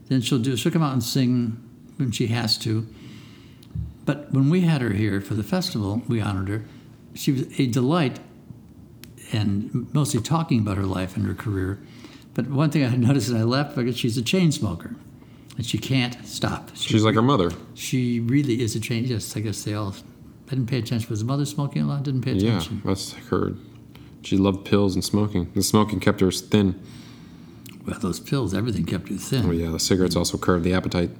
Then 0.08 0.20
she'll 0.20 0.38
do. 0.38 0.56
She'll 0.56 0.70
come 0.72 0.82
out 0.82 0.92
and 0.92 1.02
sing 1.02 1.60
when 1.96 2.10
she 2.10 2.28
has 2.28 2.56
to. 2.58 2.86
But 4.04 4.32
when 4.32 4.50
we 4.50 4.60
had 4.62 4.80
her 4.82 4.90
here 4.92 5.20
for 5.20 5.34
the 5.34 5.42
festival, 5.42 6.02
we 6.08 6.20
honored 6.20 6.48
her. 6.48 6.64
She 7.14 7.32
was 7.32 7.58
a 7.60 7.66
delight, 7.66 8.20
and 9.32 9.92
mostly 9.92 10.20
talking 10.20 10.60
about 10.60 10.76
her 10.76 10.84
life 10.86 11.16
and 11.16 11.26
her 11.26 11.34
career. 11.34 11.80
But 12.34 12.48
one 12.48 12.70
thing 12.70 12.84
I 12.84 12.94
noticed 12.96 13.30
when 13.32 13.40
I 13.40 13.44
left, 13.44 13.74
because 13.74 13.96
she's 13.96 14.16
a 14.16 14.22
chain 14.22 14.52
smoker, 14.52 14.94
and 15.56 15.64
she 15.66 15.78
can't 15.78 16.16
stop. 16.26 16.70
She, 16.74 16.90
She's 16.90 17.02
like 17.04 17.14
her 17.14 17.22
mother. 17.22 17.50
she 17.74 18.20
really 18.20 18.60
is 18.62 18.76
a 18.76 18.80
chain. 18.80 19.04
Yes, 19.04 19.36
I 19.36 19.40
guess 19.40 19.64
they 19.64 19.74
all. 19.74 19.94
I 20.46 20.50
didn't 20.50 20.66
pay 20.66 20.78
attention. 20.78 21.08
Was 21.10 21.20
the 21.20 21.26
mother 21.26 21.44
smoking 21.46 21.82
a 21.82 21.86
lot? 21.86 22.02
Didn't 22.04 22.22
pay 22.22 22.36
attention. 22.36 22.76
Yeah, 22.84 22.90
that's 22.90 23.14
her. 23.14 23.54
She 24.22 24.36
loved 24.36 24.64
pills 24.64 24.94
and 24.94 25.04
smoking. 25.04 25.50
The 25.54 25.62
smoking 25.62 25.98
kept 25.98 26.20
her 26.20 26.30
thin. 26.30 26.80
Well, 27.86 27.98
those 28.00 28.20
pills, 28.20 28.54
everything 28.54 28.84
kept 28.84 29.08
her 29.08 29.16
thin. 29.16 29.46
Oh 29.46 29.50
yeah, 29.52 29.70
the 29.70 29.80
cigarettes 29.80 30.14
also 30.16 30.36
curbed 30.38 30.64
the 30.64 30.74
appetite. 30.74 31.10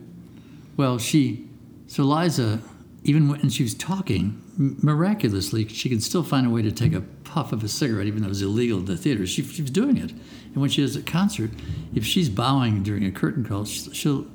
Well, 0.76 0.98
she, 0.98 1.48
so 1.86 2.02
Liza, 2.02 2.60
even 3.04 3.28
when 3.28 3.48
she 3.48 3.62
was 3.62 3.74
talking, 3.74 4.42
miraculously, 4.56 5.68
she 5.68 5.88
could 5.88 6.02
still 6.02 6.22
find 6.22 6.46
a 6.46 6.50
way 6.50 6.62
to 6.62 6.72
take 6.72 6.92
a 6.92 7.00
puff 7.00 7.52
of 7.52 7.62
a 7.62 7.68
cigarette, 7.68 8.06
even 8.06 8.22
though 8.22 8.26
it 8.26 8.30
was 8.30 8.42
illegal 8.42 8.78
in 8.78 8.84
the 8.86 8.96
theater. 8.96 9.26
She, 9.26 9.42
she 9.42 9.62
was 9.62 9.70
doing 9.70 9.96
it. 9.96 10.10
And 10.10 10.56
when 10.56 10.70
she 10.70 10.82
does 10.82 10.96
a 10.96 11.02
concert, 11.02 11.50
if 11.94 12.04
she's 12.04 12.28
bowing 12.28 12.82
during 12.82 13.04
a 13.04 13.10
curtain 13.10 13.44
call, 13.44 13.64
she'll, 13.64 14.26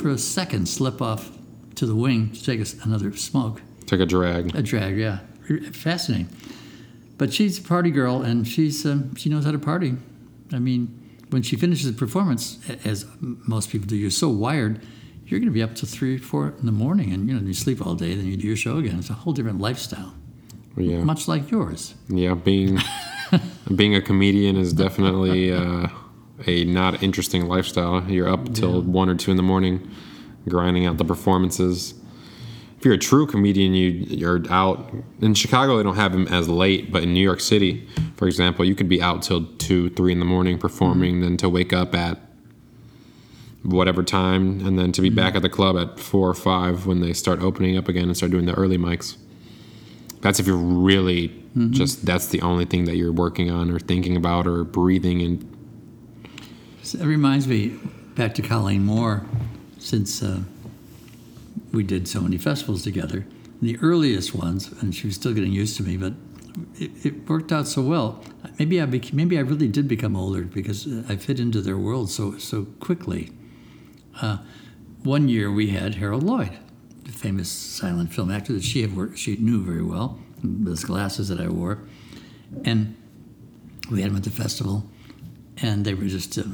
for 0.00 0.10
a 0.10 0.18
second, 0.18 0.68
slip 0.68 1.00
off 1.00 1.30
to 1.76 1.86
the 1.86 1.94
wing 1.94 2.30
to 2.32 2.44
take 2.44 2.60
a 2.60 2.66
another 2.84 3.16
smoke. 3.16 3.62
Take 3.86 4.00
a 4.00 4.06
drag. 4.06 4.54
A 4.54 4.62
drag, 4.62 4.96
yeah. 4.98 5.20
Fascinating. 5.72 6.28
But 7.16 7.32
she's 7.32 7.58
a 7.58 7.62
party 7.62 7.90
girl, 7.90 8.22
and 8.22 8.46
she's 8.46 8.86
um, 8.86 9.14
she 9.16 9.28
knows 9.28 9.44
how 9.44 9.52
to 9.52 9.58
party. 9.58 9.96
I 10.52 10.58
mean, 10.58 10.96
when 11.30 11.42
she 11.42 11.56
finishes 11.56 11.88
a 11.88 11.92
performance, 11.92 12.58
as 12.84 13.06
most 13.20 13.70
people 13.70 13.86
do, 13.86 13.96
you're 13.96 14.10
so 14.10 14.28
wired, 14.28 14.80
you're 15.30 15.40
going 15.40 15.48
to 15.48 15.54
be 15.54 15.62
up 15.62 15.74
to 15.76 15.86
three, 15.86 16.18
four 16.18 16.54
in 16.58 16.66
the 16.66 16.72
morning, 16.72 17.12
and 17.12 17.28
you 17.28 17.34
know 17.34 17.46
you 17.46 17.54
sleep 17.54 17.84
all 17.86 17.94
day, 17.94 18.14
then 18.14 18.26
you 18.26 18.36
do 18.36 18.46
your 18.46 18.56
show 18.56 18.78
again. 18.78 18.98
It's 18.98 19.10
a 19.10 19.14
whole 19.14 19.32
different 19.32 19.60
lifestyle, 19.60 20.14
Yeah, 20.76 21.02
much 21.04 21.28
like 21.28 21.50
yours. 21.50 21.94
yeah. 22.08 22.34
Being 22.34 22.78
being 23.74 23.94
a 23.94 24.00
comedian 24.02 24.56
is 24.56 24.72
definitely 24.72 25.52
uh, 25.52 25.88
a 26.46 26.64
not 26.64 27.02
interesting 27.02 27.46
lifestyle. 27.46 28.02
You're 28.10 28.28
up 28.28 28.52
till 28.54 28.82
one 28.82 29.08
or 29.08 29.14
two 29.14 29.30
in 29.30 29.36
the 29.36 29.42
morning, 29.42 29.88
grinding 30.48 30.86
out 30.86 30.96
the 30.98 31.04
performances. 31.04 31.94
If 32.78 32.86
you're 32.86 32.94
a 32.94 32.98
true 32.98 33.26
comedian, 33.26 33.74
you 33.74 33.88
you're 33.90 34.42
out 34.50 34.90
in 35.20 35.34
Chicago. 35.34 35.76
They 35.76 35.82
don't 35.82 35.96
have 35.96 36.12
them 36.12 36.26
as 36.28 36.48
late, 36.48 36.90
but 36.90 37.02
in 37.02 37.12
New 37.12 37.20
York 37.22 37.40
City, 37.40 37.86
for 38.16 38.26
example, 38.26 38.64
you 38.64 38.74
could 38.74 38.88
be 38.88 39.02
out 39.02 39.22
till 39.22 39.44
two, 39.58 39.90
three 39.90 40.12
in 40.12 40.18
the 40.18 40.24
morning 40.24 40.58
performing, 40.58 41.20
then 41.20 41.36
to 41.36 41.48
wake 41.50 41.72
up 41.74 41.94
at 41.94 42.18
whatever 43.62 44.02
time, 44.02 44.66
and 44.66 44.78
then 44.78 44.92
to 44.92 45.02
be 45.02 45.10
back 45.10 45.34
at 45.34 45.42
the 45.42 45.48
club 45.48 45.76
at 45.76 45.98
four 45.98 46.28
or 46.28 46.34
five 46.34 46.86
when 46.86 47.00
they 47.00 47.12
start 47.12 47.40
opening 47.40 47.76
up 47.76 47.88
again 47.88 48.04
and 48.04 48.16
start 48.16 48.32
doing 48.32 48.46
the 48.46 48.54
early 48.54 48.78
mics. 48.78 49.16
That's 50.20 50.38
if 50.38 50.46
you're 50.46 50.56
really 50.56 51.36
just 51.70 52.06
that's 52.06 52.28
the 52.28 52.40
only 52.42 52.64
thing 52.64 52.84
that 52.84 52.96
you're 52.96 53.12
working 53.12 53.50
on 53.50 53.70
or 53.70 53.80
thinking 53.80 54.16
about 54.16 54.46
or 54.46 54.62
breathing 54.62 55.20
and 55.20 55.50
it 56.94 57.04
reminds 57.04 57.46
me 57.46 57.78
back 58.14 58.34
to 58.34 58.42
Colleen 58.42 58.84
Moore, 58.84 59.24
since 59.78 60.22
uh, 60.22 60.40
we 61.72 61.82
did 61.82 62.08
so 62.08 62.20
many 62.20 62.36
festivals 62.38 62.82
together. 62.82 63.26
The 63.62 63.78
earliest 63.80 64.34
ones, 64.34 64.72
and 64.80 64.94
she 64.94 65.06
was 65.06 65.16
still 65.16 65.32
getting 65.32 65.52
used 65.52 65.76
to 65.76 65.82
me, 65.82 65.96
but 65.96 66.14
it, 66.76 67.04
it 67.04 67.28
worked 67.28 67.52
out 67.52 67.68
so 67.68 67.82
well. 67.82 68.24
Maybe 68.58 68.80
I 68.80 68.86
bec- 68.86 69.12
maybe 69.12 69.38
I 69.38 69.42
really 69.42 69.68
did 69.68 69.86
become 69.86 70.16
older 70.16 70.42
because 70.42 70.86
uh, 70.86 71.04
I 71.08 71.16
fit 71.16 71.38
into 71.38 71.60
their 71.60 71.76
world 71.76 72.10
so 72.10 72.38
so 72.38 72.64
quickly. 72.80 73.30
Uh, 74.20 74.38
one 75.02 75.28
year 75.28 75.50
we 75.50 75.68
had 75.68 75.94
Harold 75.96 76.22
Lloyd, 76.22 76.58
the 77.04 77.12
famous 77.12 77.50
silent 77.50 78.12
film 78.12 78.30
actor 78.30 78.52
that 78.52 78.64
she 78.64 78.82
had 78.82 78.96
worked, 78.96 79.18
she 79.18 79.36
knew 79.36 79.62
very 79.62 79.82
well, 79.82 80.18
those 80.42 80.84
glasses 80.84 81.28
that 81.28 81.40
I 81.40 81.48
wore, 81.48 81.78
and 82.64 82.96
we 83.90 84.02
had 84.02 84.10
him 84.10 84.16
at 84.16 84.24
the 84.24 84.30
festival, 84.30 84.88
and 85.58 85.84
they 85.84 85.94
were 85.94 86.06
just. 86.06 86.36
Uh, 86.38 86.44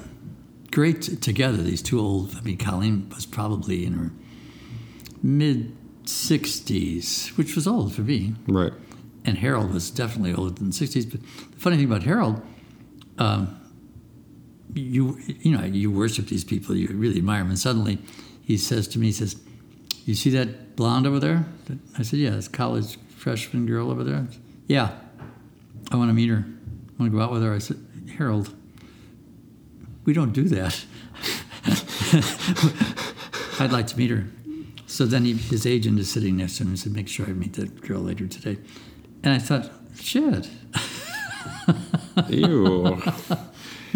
great 0.76 1.00
t- 1.02 1.16
together. 1.16 1.62
These 1.62 1.80
two 1.80 1.98
old. 1.98 2.34
I 2.36 2.42
mean, 2.42 2.58
Colleen 2.58 3.08
was 3.14 3.24
probably 3.24 3.86
in 3.86 3.94
her 3.94 4.10
mid 5.22 5.74
sixties, 6.04 7.28
which 7.36 7.56
was 7.56 7.66
old 7.66 7.94
for 7.94 8.02
me, 8.02 8.34
right. 8.46 8.72
and 9.24 9.38
Harold 9.38 9.72
was 9.72 9.90
definitely 9.90 10.34
older 10.34 10.50
than 10.50 10.72
sixties. 10.72 11.06
But 11.06 11.22
the 11.22 11.58
funny 11.58 11.76
thing 11.76 11.86
about 11.86 12.02
Harold, 12.02 12.42
um, 13.18 13.58
you 14.80 15.18
you 15.26 15.56
know, 15.56 15.64
you 15.64 15.90
worship 15.90 16.26
these 16.26 16.44
people, 16.44 16.74
you 16.74 16.88
really 16.88 17.18
admire 17.18 17.40
them, 17.40 17.50
and 17.50 17.58
suddenly 17.58 17.98
he 18.42 18.56
says 18.56 18.86
to 18.88 18.98
me, 18.98 19.06
he 19.06 19.12
says, 19.12 19.36
"You 20.04 20.14
see 20.14 20.30
that 20.30 20.76
blonde 20.76 21.06
over 21.06 21.18
there?" 21.18 21.46
I 21.98 22.02
said, 22.02 22.18
"Yeah, 22.20 22.30
this 22.30 22.48
college 22.48 22.98
freshman 23.16 23.66
girl 23.66 23.90
over 23.90 24.04
there." 24.04 24.26
Yeah, 24.66 24.92
I 25.90 25.96
want 25.96 26.10
to 26.10 26.14
meet 26.14 26.28
her. 26.28 26.44
I 26.44 27.02
want 27.02 27.12
to 27.12 27.18
go 27.18 27.22
out 27.22 27.30
with 27.30 27.42
her. 27.42 27.54
I 27.54 27.58
said, 27.58 27.76
Harold, 28.16 28.54
we 30.04 30.12
don't 30.12 30.32
do 30.32 30.44
that. 30.44 30.84
I'd 33.60 33.72
like 33.72 33.86
to 33.88 33.98
meet 33.98 34.10
her. 34.10 34.26
So 34.86 35.04
then 35.04 35.24
he, 35.24 35.34
his 35.34 35.66
agent 35.66 35.98
is 35.98 36.10
sitting 36.10 36.36
next 36.36 36.56
to 36.56 36.62
him 36.62 36.70
and 36.70 36.78
said, 36.78 36.92
Make 36.92 37.08
sure 37.08 37.26
I 37.26 37.32
meet 37.32 37.54
that 37.54 37.82
girl 37.82 38.00
later 38.00 38.26
today. 38.26 38.58
And 39.22 39.34
I 39.34 39.38
thought, 39.38 39.70
shit. 40.00 40.48
Ew. 42.28 43.02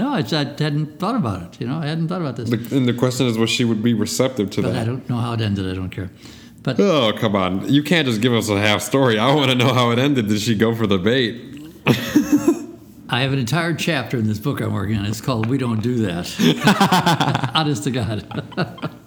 No, 0.00 0.08
I, 0.14 0.18
I 0.20 0.44
hadn't 0.66 0.98
thought 0.98 1.14
about 1.14 1.42
it. 1.42 1.60
You 1.60 1.66
know, 1.66 1.78
I 1.78 1.86
hadn't 1.86 2.08
thought 2.08 2.22
about 2.22 2.36
this. 2.36 2.48
The- 2.48 2.76
and 2.76 2.86
the 2.88 2.94
question 2.94 3.26
is, 3.26 3.36
was 3.36 3.50
she 3.50 3.64
would 3.64 3.82
be 3.82 3.92
receptive 3.92 4.50
to 4.52 4.62
But 4.62 4.76
I 4.76 4.84
don't 4.84 5.06
know 5.10 5.18
how 5.18 5.34
it 5.34 5.40
ended. 5.42 5.70
I 5.70 5.74
don't 5.74 5.90
care. 5.90 6.10
But 6.62 6.80
Oh 6.80 7.12
come 7.18 7.36
on! 7.36 7.72
You 7.72 7.82
can't 7.82 8.06
just 8.06 8.20
give 8.20 8.32
us 8.32 8.48
a 8.48 8.58
half 8.58 8.80
story. 8.82 9.18
I 9.18 9.34
want 9.34 9.50
to 9.50 9.54
know 9.56 9.72
how 9.74 9.90
it 9.92 9.98
ended. 9.98 10.28
Did 10.28 10.40
she 10.40 10.54
go 10.54 10.74
for 10.74 10.86
the 10.86 10.98
bait? 10.98 11.32
I 13.12 13.22
have 13.22 13.32
an 13.32 13.38
entire 13.38 13.74
chapter 13.74 14.16
in 14.18 14.26
this 14.28 14.38
book 14.38 14.60
I'm 14.60 14.72
working 14.72 14.96
on. 14.96 15.04
It's 15.06 15.20
called 15.20 15.46
"We 15.46 15.58
Don't 15.58 15.82
Do 15.82 15.96
That." 16.06 17.50
Honest 17.54 17.84
to 17.84 17.90
God. 17.90 18.24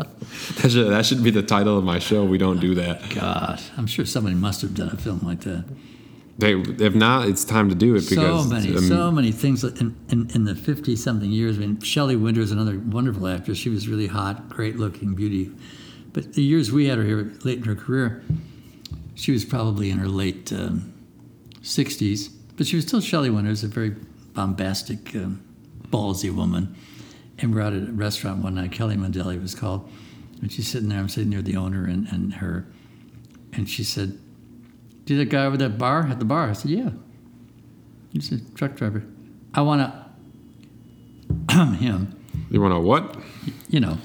That 0.62 0.72
should, 0.72 0.90
that 0.90 1.06
should 1.06 1.24
be 1.24 1.30
the 1.30 1.44
title 1.44 1.78
of 1.78 1.84
my 1.84 2.00
show. 2.00 2.26
We 2.26 2.38
don't 2.38 2.60
do 2.60 2.74
that. 2.76 3.08
God, 3.14 3.62
I'm 3.78 3.86
sure 3.86 4.04
somebody 4.06 4.36
must 4.36 4.62
have 4.62 4.74
done 4.74 4.90
a 4.90 4.98
film 4.98 5.20
like 5.24 5.42
that. 5.42 5.64
They, 6.38 6.54
if 6.56 6.96
not, 6.96 7.28
it's 7.28 7.46
time 7.46 7.70
to 7.70 7.76
do 7.76 7.96
it 7.96 8.10
because 8.10 8.44
so 8.44 8.50
many, 8.50 8.76
um, 8.76 8.88
so 8.88 9.12
many 9.12 9.32
things 9.32 9.64
in, 9.64 9.96
in, 10.10 10.30
in 10.34 10.46
the 10.46 10.56
50 10.56 10.96
something 10.96 11.32
years. 11.32 11.58
I 11.58 11.62
mean, 11.62 11.80
Shelley 11.82 12.16
Winters, 12.16 12.52
another 12.52 12.80
wonderful 12.80 13.28
actress. 13.28 13.58
She 13.60 13.70
was 13.70 13.88
really 13.88 14.08
hot, 14.08 14.50
great 14.50 14.78
looking, 14.78 15.14
beauty. 15.14 15.52
But 16.12 16.34
the 16.34 16.42
years 16.42 16.72
we 16.72 16.88
had 16.88 16.98
her 16.98 17.04
here 17.04 17.32
late 17.44 17.60
in 17.60 17.66
her 17.66 17.76
career, 17.76 18.24
she 19.14 19.32
was 19.32 19.46
probably 19.46 19.92
in 19.92 20.00
her 20.00 20.08
late 20.08 20.52
um, 20.52 20.94
60s. 21.62 22.32
But 22.58 22.66
she 22.66 22.78
was 22.78 22.86
still 22.86 23.02
Shelley 23.02 23.30
Winters, 23.30 23.64
a 23.64 23.68
very 23.68 23.92
bombastic, 24.34 25.16
um, 25.16 25.44
ballsy 25.90 26.34
woman. 26.34 26.76
And 27.38 27.54
we're 27.54 27.62
out 27.62 27.74
at 27.74 27.90
a 27.90 27.92
restaurant 27.92 28.44
one 28.44 28.56
night, 28.56 28.72
Kelly 28.72 28.96
Mandeli 28.96 29.40
was 29.40 29.54
called. 29.54 29.90
And 30.42 30.52
she's 30.52 30.68
sitting 30.68 30.90
there, 30.90 31.00
I'm 31.00 31.10
sitting 31.10 31.30
near 31.30 31.42
the 31.44 31.56
owner 31.56 31.86
and, 31.86 32.08
and 32.08 32.36
her. 32.36 32.66
And 33.54 33.70
she 33.70 33.84
said, 33.84 34.20
Do 35.06 35.18
that 35.18 35.26
guy 35.26 35.46
over 35.46 35.58
that 35.58 35.78
bar 35.78 36.08
at 36.08 36.20
the 36.20 36.26
bar? 36.26 36.50
I 36.50 36.54
said, 36.54 36.72
Yeah. 36.72 36.90
He's 38.12 38.32
a 38.32 38.40
truck 38.54 38.76
driver. 38.76 39.04
I 39.54 39.62
want 39.62 39.82
to 41.50 41.56
him, 41.76 42.16
you 42.50 42.62
want 42.62 42.74
to 42.74 42.80
what? 42.80 43.18
you 43.70 43.80
know. 43.80 43.98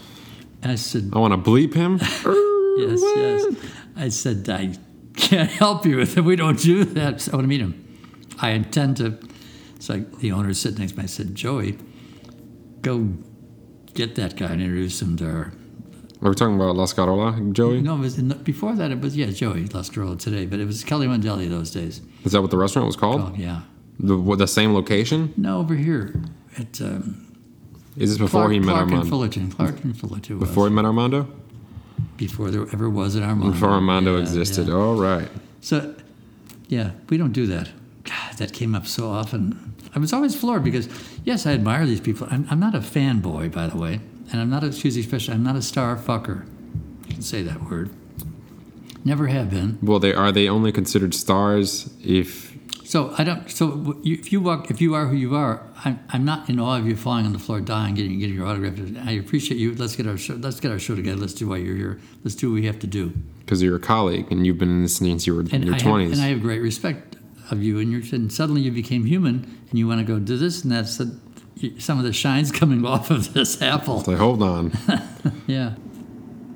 And 0.62 0.72
I 0.72 0.76
said, 0.76 1.10
I 1.14 1.18
want 1.18 1.32
to 1.32 1.50
bleep 1.50 1.74
him. 1.74 2.00
Yes, 2.78 3.00
yes. 3.02 3.56
I 3.96 4.08
said, 4.08 4.48
I 4.48 4.72
can't 5.16 5.50
help 5.50 5.84
you 5.84 5.96
with 5.96 6.16
it. 6.16 6.20
We 6.20 6.36
don't 6.36 6.60
do 6.60 6.84
that. 6.84 7.28
I 7.28 7.32
want 7.34 7.42
to 7.42 7.48
meet 7.48 7.60
him. 7.60 7.74
I 8.38 8.50
intend 8.50 8.98
to. 8.98 9.18
So 9.80 9.94
I, 9.94 10.04
the 10.20 10.30
owner 10.30 10.54
sitting 10.54 10.78
next 10.78 10.92
to 10.92 10.98
me. 10.98 11.02
I 11.02 11.06
said, 11.08 11.34
Joey, 11.34 11.76
go 12.82 13.14
get 13.94 14.14
that 14.14 14.36
guy 14.36 14.52
and 14.52 14.62
introduce 14.62 15.02
him 15.02 15.16
to 15.16 15.24
her. 15.24 15.52
Are 16.20 16.28
we 16.30 16.34
talking 16.34 16.56
about 16.56 16.74
La 16.74 16.84
Scarola, 16.86 17.52
Joey? 17.52 17.80
No, 17.80 17.94
it 17.96 18.00
was 18.00 18.18
in, 18.18 18.28
before 18.42 18.74
that. 18.74 18.90
It 18.90 19.00
was 19.00 19.16
yeah, 19.16 19.26
Joey 19.30 19.64
Lascarola 19.68 20.18
today, 20.18 20.46
but 20.46 20.58
it 20.58 20.66
was 20.66 20.82
Kelly 20.82 21.06
Mandelli 21.06 21.48
those 21.48 21.70
days. 21.70 22.00
Is 22.24 22.32
that 22.32 22.42
what 22.42 22.50
the 22.50 22.56
restaurant 22.56 22.86
was 22.86 22.96
called? 22.96 23.20
Oh 23.20 23.34
yeah, 23.36 23.60
The, 24.00 24.16
what, 24.18 24.38
the 24.38 24.48
same 24.48 24.74
location? 24.74 25.32
no, 25.36 25.60
over 25.60 25.74
here 25.76 26.20
at 26.58 26.80
um, 26.80 27.24
Is 27.96 28.10
this 28.10 28.18
before 28.18 28.40
Clark, 28.42 28.52
he 28.52 28.58
met 28.58 28.66
Clark 28.72 28.82
and 28.82 28.92
Armando? 28.94 29.10
Fullerton. 29.10 29.50
Clark 29.52 29.84
and 29.84 29.96
Fullerton 29.96 30.40
was 30.40 30.48
Before 30.48 30.68
he 30.68 30.74
met 30.74 30.84
Armando? 30.84 31.28
before 32.16 32.50
there 32.50 32.62
ever 32.72 32.90
was 32.90 33.14
an 33.14 33.22
Armando. 33.22 33.52
Before 33.52 33.70
Armando 33.70 34.16
Yeah, 34.16 34.22
existed. 34.22 34.66
yeah. 34.66 34.74
All 34.74 34.96
right. 34.96 35.28
So, 35.60 35.94
yeah, 36.68 36.90
we 37.08 37.16
don't 37.16 37.32
do 37.32 37.46
that. 37.46 37.68
God, 38.04 38.34
that 38.38 38.52
came 38.52 38.74
up 38.74 38.86
so 38.86 39.08
often. 39.08 39.74
I 39.94 40.00
was 40.00 40.12
always 40.12 40.34
floored 40.34 40.64
because, 40.64 40.88
yes, 41.24 41.46
I 41.46 41.52
admire 41.52 41.86
these 41.86 42.00
people. 42.00 42.26
I'm, 42.30 42.44
I'm 42.50 42.58
not 42.58 42.74
a 42.74 42.80
fanboy, 42.80 43.52
by 43.52 43.68
the 43.68 43.76
way, 43.78 44.00
and 44.30 44.40
I'm 44.40 44.50
not 44.50 44.62
a, 44.64 44.68
me, 44.68 45.00
especially, 45.00 45.34
I'm 45.34 45.42
not 45.44 45.56
a 45.56 45.62
star 45.62 45.96
fucker. 45.96 46.46
You 47.06 47.14
can 47.14 47.22
say 47.22 47.42
that 47.42 47.62
word. 47.64 47.90
Never 49.04 49.28
have 49.28 49.50
been. 49.50 49.78
Well, 49.82 49.98
they 49.98 50.12
are 50.12 50.32
they 50.32 50.48
only 50.48 50.72
considered 50.72 51.14
stars 51.14 51.90
if 52.04 52.56
So 52.84 53.14
I 53.16 53.24
don't. 53.24 53.50
So 53.50 53.98
if 54.04 54.32
you 54.32 54.40
walk, 54.40 54.70
if 54.70 54.80
you 54.80 54.94
are 54.94 55.06
who 55.06 55.16
you 55.16 55.34
are, 55.34 55.62
I'm, 55.84 56.00
I'm 56.10 56.24
not 56.24 56.48
in 56.50 56.58
awe 56.58 56.76
of 56.78 56.86
you 56.86 56.96
falling 56.96 57.24
on 57.24 57.32
the 57.32 57.38
floor, 57.38 57.60
dying, 57.60 57.94
getting 57.94 58.18
getting 58.18 58.34
your 58.34 58.46
autograph. 58.46 58.74
I 59.06 59.12
appreciate 59.12 59.58
you. 59.58 59.74
Let's 59.74 59.96
get 59.96 60.06
our 60.06 60.18
show. 60.18 60.34
Let's 60.34 60.60
get 60.60 60.70
our 60.72 60.78
show 60.78 60.94
together. 60.96 61.18
Let's 61.20 61.34
do 61.34 61.48
why 61.48 61.58
you're 61.58 61.76
here. 61.76 62.00
Let's 62.24 62.34
do 62.34 62.50
what 62.50 62.54
we 62.54 62.66
have 62.66 62.78
to 62.80 62.86
do. 62.86 63.12
because 63.40 63.62
you're 63.62 63.76
a 63.76 63.80
colleague 63.80 64.26
and 64.30 64.46
you've 64.46 64.58
been 64.58 64.70
in 64.70 64.82
this 64.82 64.96
since 64.96 65.26
you 65.26 65.34
were 65.34 65.42
in 65.42 65.62
your 65.62 65.78
twenties. 65.78 66.12
and 66.12 66.20
I 66.20 66.28
have 66.28 66.42
great 66.42 66.60
respect 66.60 67.16
of 67.50 67.62
you. 67.62 67.78
And 67.78 67.90
you're 67.90 68.02
and 68.12 68.30
suddenly 68.32 68.60
you 68.62 68.72
became 68.72 69.04
human, 69.06 69.64
and 69.70 69.78
you 69.78 69.86
want 69.88 70.00
to 70.00 70.04
go 70.04 70.18
do 70.18 70.36
this 70.36 70.64
and 70.64 70.72
that. 70.72 70.86
the, 70.86 71.18
some 71.78 71.98
of 71.98 72.04
the 72.04 72.12
shines 72.12 72.50
coming 72.60 72.84
off 72.84 73.10
of 73.10 73.32
this 73.34 73.60
apple. 73.62 74.02
Like, 74.06 74.18
hold 74.18 74.42
on. 74.42 74.72
Yeah. 75.46 75.76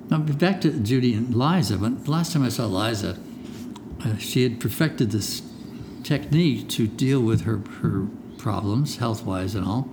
Now 0.09 0.19
back 0.19 0.61
to 0.61 0.71
Judy 0.71 1.15
and 1.15 1.33
Liza. 1.33 1.79
When 1.79 2.03
last 2.05 2.33
time 2.33 2.43
I 2.43 2.49
saw 2.49 2.67
Liza, 2.67 3.17
uh, 4.05 4.17
she 4.17 4.43
had 4.43 4.59
perfected 4.59 5.09
this 5.09 5.41
technique 6.03 6.69
to 6.69 6.87
deal 6.87 7.21
with 7.21 7.41
her 7.41 7.63
her 7.81 8.07
problems, 8.37 8.97
health 8.97 9.25
wise 9.25 9.55
and 9.55 9.65
all, 9.65 9.89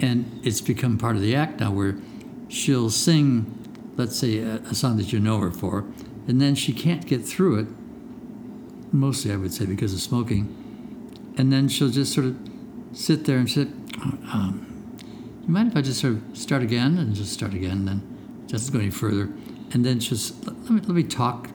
and 0.00 0.40
it's 0.42 0.60
become 0.62 0.96
part 0.96 1.16
of 1.16 1.22
the 1.22 1.34
act 1.34 1.60
now, 1.60 1.70
where 1.70 1.96
she'll 2.48 2.88
sing, 2.90 3.92
let's 3.96 4.16
say, 4.16 4.38
a, 4.38 4.56
a 4.70 4.74
song 4.74 4.96
that 4.96 5.12
you 5.12 5.20
know 5.20 5.38
her 5.40 5.50
for, 5.50 5.80
and 6.26 6.40
then 6.40 6.54
she 6.54 6.72
can't 6.72 7.06
get 7.06 7.24
through 7.24 7.58
it. 7.58 7.66
Mostly, 8.92 9.32
I 9.32 9.36
would 9.36 9.52
say, 9.52 9.66
because 9.66 9.92
of 9.92 10.00
smoking, 10.00 11.34
and 11.36 11.52
then 11.52 11.68
she'll 11.68 11.90
just 11.90 12.14
sort 12.14 12.26
of 12.26 12.36
sit 12.92 13.24
there 13.24 13.36
and 13.36 13.50
sit. 13.50 13.68
Um, 14.02 14.66
you 15.42 15.48
mind 15.52 15.70
if 15.70 15.76
I 15.76 15.80
just 15.80 16.00
sort 16.00 16.14
of 16.14 16.22
start 16.36 16.62
again 16.62 16.98
and 16.98 17.14
just 17.14 17.32
start 17.32 17.54
again, 17.54 17.88
and 17.88 18.48
doesn't 18.48 18.72
go 18.72 18.78
any 18.78 18.90
further, 18.90 19.28
and 19.72 19.84
then 19.84 20.00
just 20.00 20.46
let 20.46 20.70
me 20.70 20.80
let 20.80 20.88
me 20.88 21.02
talk 21.02 21.50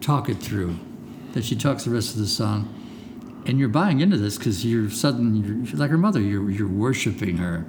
talk 0.00 0.28
it 0.28 0.38
through. 0.38 0.78
Then 1.32 1.42
she 1.42 1.56
talks 1.56 1.84
the 1.84 1.90
rest 1.90 2.14
of 2.14 2.20
the 2.20 2.26
song, 2.26 2.72
and 3.46 3.58
you're 3.58 3.68
buying 3.68 4.00
into 4.00 4.16
this 4.16 4.38
because 4.38 4.64
you're 4.64 4.90
sudden 4.90 5.64
you're 5.66 5.76
like 5.76 5.90
her 5.90 5.98
mother. 5.98 6.20
You're 6.20 6.50
you're 6.50 6.68
worshiping 6.68 7.36
her, 7.38 7.66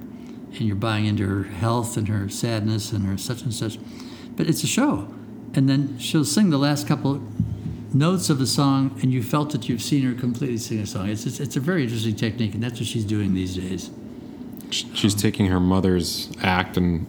and 0.52 0.60
you're 0.60 0.76
buying 0.76 1.06
into 1.06 1.26
her 1.26 1.44
health 1.44 1.96
and 1.96 2.08
her 2.08 2.28
sadness 2.28 2.92
and 2.92 3.06
her 3.06 3.18
such 3.18 3.42
and 3.42 3.52
such. 3.52 3.78
But 4.36 4.48
it's 4.48 4.62
a 4.62 4.68
show, 4.68 5.12
and 5.54 5.68
then 5.68 5.98
she'll 5.98 6.24
sing 6.24 6.50
the 6.50 6.58
last 6.58 6.86
couple 6.86 7.22
notes 7.92 8.30
of 8.30 8.38
the 8.38 8.46
song, 8.46 8.98
and 9.02 9.12
you 9.12 9.22
felt 9.22 9.50
that 9.50 9.68
you've 9.68 9.82
seen 9.82 10.02
her 10.04 10.14
completely 10.14 10.58
sing 10.58 10.78
a 10.80 10.86
song. 10.86 11.08
It's 11.08 11.26
it's, 11.26 11.40
it's 11.40 11.56
a 11.56 11.60
very 11.60 11.82
interesting 11.82 12.16
technique, 12.16 12.54
and 12.54 12.62
that's 12.62 12.78
what 12.80 12.86
she's 12.86 13.04
doing 13.04 13.34
these 13.34 13.56
days. 13.56 13.90
She's 14.70 15.14
taking 15.14 15.46
her 15.46 15.60
mother's 15.60 16.30
act 16.42 16.76
and 16.76 17.06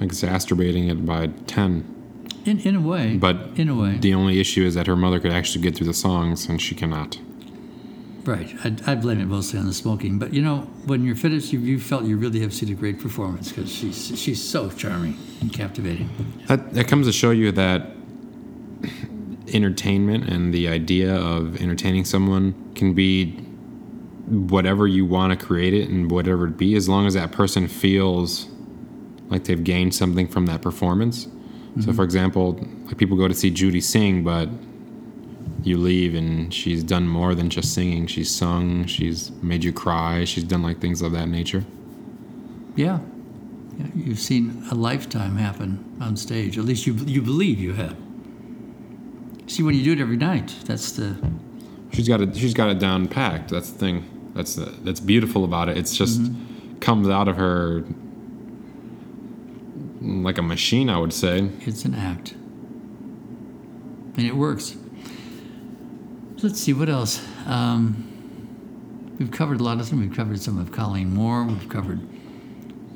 exacerbating 0.00 0.88
it 0.88 1.06
by 1.06 1.28
ten. 1.46 1.94
In 2.44 2.60
in 2.60 2.76
a 2.76 2.80
way, 2.80 3.16
But 3.16 3.36
in 3.56 3.68
a 3.68 3.74
way, 3.74 3.98
The 3.98 4.14
only 4.14 4.40
issue 4.40 4.64
is 4.64 4.74
that 4.74 4.86
her 4.86 4.96
mother 4.96 5.20
could 5.20 5.32
actually 5.32 5.62
get 5.62 5.76
through 5.76 5.86
the 5.86 5.94
songs 5.94 6.48
and 6.48 6.60
she 6.60 6.74
cannot. 6.74 7.18
Right. 8.24 8.54
I, 8.62 8.76
I 8.86 8.94
blame 8.94 9.20
it 9.20 9.24
mostly 9.26 9.58
on 9.58 9.66
the 9.66 9.72
smoking. 9.72 10.18
But 10.18 10.34
you 10.34 10.42
know, 10.42 10.68
when 10.84 11.02
you're 11.04 11.16
finished, 11.16 11.50
you, 11.52 11.60
you 11.60 11.80
felt 11.80 12.04
you 12.04 12.18
really 12.18 12.40
have 12.40 12.52
seen 12.52 12.70
a 12.70 12.74
great 12.74 13.00
performance 13.00 13.50
because 13.50 13.72
she's 13.72 14.18
she's 14.18 14.42
so 14.42 14.70
charming 14.70 15.16
and 15.40 15.50
captivating. 15.52 16.10
That, 16.46 16.74
that 16.74 16.88
comes 16.88 17.06
to 17.06 17.12
show 17.12 17.30
you 17.30 17.52
that 17.52 17.97
entertainment 19.54 20.28
and 20.28 20.52
the 20.52 20.68
idea 20.68 21.14
of 21.14 21.60
entertaining 21.60 22.04
someone 22.04 22.72
can 22.74 22.94
be 22.94 23.32
whatever 24.26 24.86
you 24.86 25.06
want 25.06 25.38
to 25.38 25.46
create 25.46 25.74
it 25.74 25.88
and 25.88 26.10
whatever 26.10 26.46
it 26.46 26.56
be, 26.56 26.74
as 26.74 26.88
long 26.88 27.06
as 27.06 27.14
that 27.14 27.32
person 27.32 27.66
feels 27.66 28.46
like 29.28 29.44
they've 29.44 29.64
gained 29.64 29.94
something 29.94 30.28
from 30.28 30.46
that 30.46 30.62
performance. 30.62 31.24
So, 31.24 31.30
mm-hmm. 31.30 31.92
for 31.92 32.04
example, 32.04 32.52
like 32.86 32.98
people 32.98 33.16
go 33.16 33.28
to 33.28 33.34
see 33.34 33.50
Judy 33.50 33.80
sing, 33.80 34.24
but 34.24 34.48
you 35.62 35.76
leave 35.76 36.14
and 36.14 36.52
she's 36.52 36.82
done 36.82 37.08
more 37.08 37.34
than 37.34 37.50
just 37.50 37.74
singing. 37.74 38.06
She's 38.06 38.30
sung, 38.30 38.86
she's 38.86 39.30
made 39.42 39.64
you 39.64 39.72
cry, 39.72 40.24
she's 40.24 40.44
done 40.44 40.62
like 40.62 40.80
things 40.80 41.02
of 41.02 41.12
that 41.12 41.28
nature. 41.28 41.64
Yeah. 42.76 43.00
yeah. 43.78 43.86
You've 43.94 44.18
seen 44.18 44.62
a 44.70 44.74
lifetime 44.74 45.36
happen 45.36 45.84
on 46.00 46.16
stage. 46.16 46.58
At 46.58 46.64
least 46.64 46.86
you 46.86 46.94
you 46.94 47.22
believe 47.22 47.58
you 47.58 47.74
have. 47.74 47.96
See, 49.48 49.62
when 49.62 49.74
you 49.74 49.82
do 49.82 49.92
it 49.92 50.00
every 50.00 50.16
night, 50.16 50.54
that's 50.66 50.92
the 50.92 51.16
She's 51.92 52.06
got 52.06 52.20
it. 52.20 52.36
She's 52.36 52.54
got 52.54 52.70
it 52.70 52.78
down 52.78 53.08
packed. 53.08 53.50
That's 53.50 53.70
the 53.70 53.78
thing. 53.78 54.30
That's 54.34 54.54
the, 54.54 54.66
that's 54.82 55.00
beautiful 55.00 55.44
about 55.44 55.68
it. 55.68 55.78
It's 55.78 55.96
just 55.96 56.20
comes 56.80 57.08
out 57.08 57.28
of 57.28 57.36
her 57.36 57.84
like 60.00 60.38
a 60.38 60.42
machine. 60.42 60.90
I 60.90 60.98
would 60.98 61.12
say. 61.12 61.50
it's 61.60 61.84
an 61.84 61.94
act, 61.94 62.32
and 64.16 64.26
it 64.26 64.36
works. 64.36 64.76
Let's 66.42 66.60
see 66.60 66.72
what 66.72 66.88
else. 66.88 67.20
Um, 67.46 68.04
we've 69.18 69.30
covered 69.30 69.60
a 69.60 69.64
lot 69.64 69.80
of 69.80 69.90
them. 69.90 70.00
We've 70.00 70.14
covered 70.14 70.40
some 70.40 70.58
of 70.58 70.70
Colleen 70.70 71.12
Moore. 71.14 71.44
We've 71.44 71.68
covered 71.68 72.00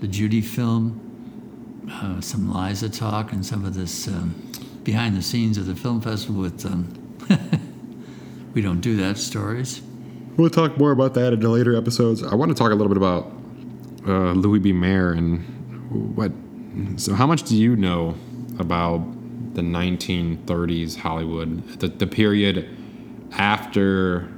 the 0.00 0.06
Judy 0.06 0.42
film, 0.42 1.88
uh, 1.90 2.20
some 2.20 2.52
Liza 2.52 2.90
talk, 2.90 3.32
and 3.32 3.44
some 3.44 3.64
of 3.64 3.74
this 3.74 4.06
um, 4.06 4.51
behind 4.84 5.16
the 5.16 5.22
scenes 5.22 5.58
of 5.58 5.66
the 5.66 5.74
film 5.74 6.00
festival 6.00 6.42
with. 6.42 6.64
Um, 6.66 6.98
we 8.54 8.60
don't 8.60 8.80
do 8.80 8.96
that 8.96 9.18
stories. 9.18 9.82
We'll 10.36 10.50
talk 10.50 10.78
more 10.78 10.92
about 10.92 11.14
that 11.14 11.32
in 11.32 11.40
the 11.40 11.48
later 11.48 11.76
episodes. 11.76 12.22
I 12.22 12.34
want 12.34 12.50
to 12.50 12.54
talk 12.54 12.72
a 12.72 12.74
little 12.74 12.88
bit 12.88 12.96
about 12.96 13.30
uh, 14.06 14.32
Louis 14.32 14.58
B. 14.58 14.72
Mayer 14.72 15.12
and 15.12 16.16
what. 16.16 16.32
So, 16.96 17.14
how 17.14 17.26
much 17.26 17.42
do 17.42 17.56
you 17.56 17.76
know 17.76 18.14
about 18.58 19.00
the 19.54 19.60
1930s 19.60 20.96
Hollywood, 20.96 21.80
the, 21.80 21.88
the 21.88 22.06
period 22.06 22.68
after 23.32 24.32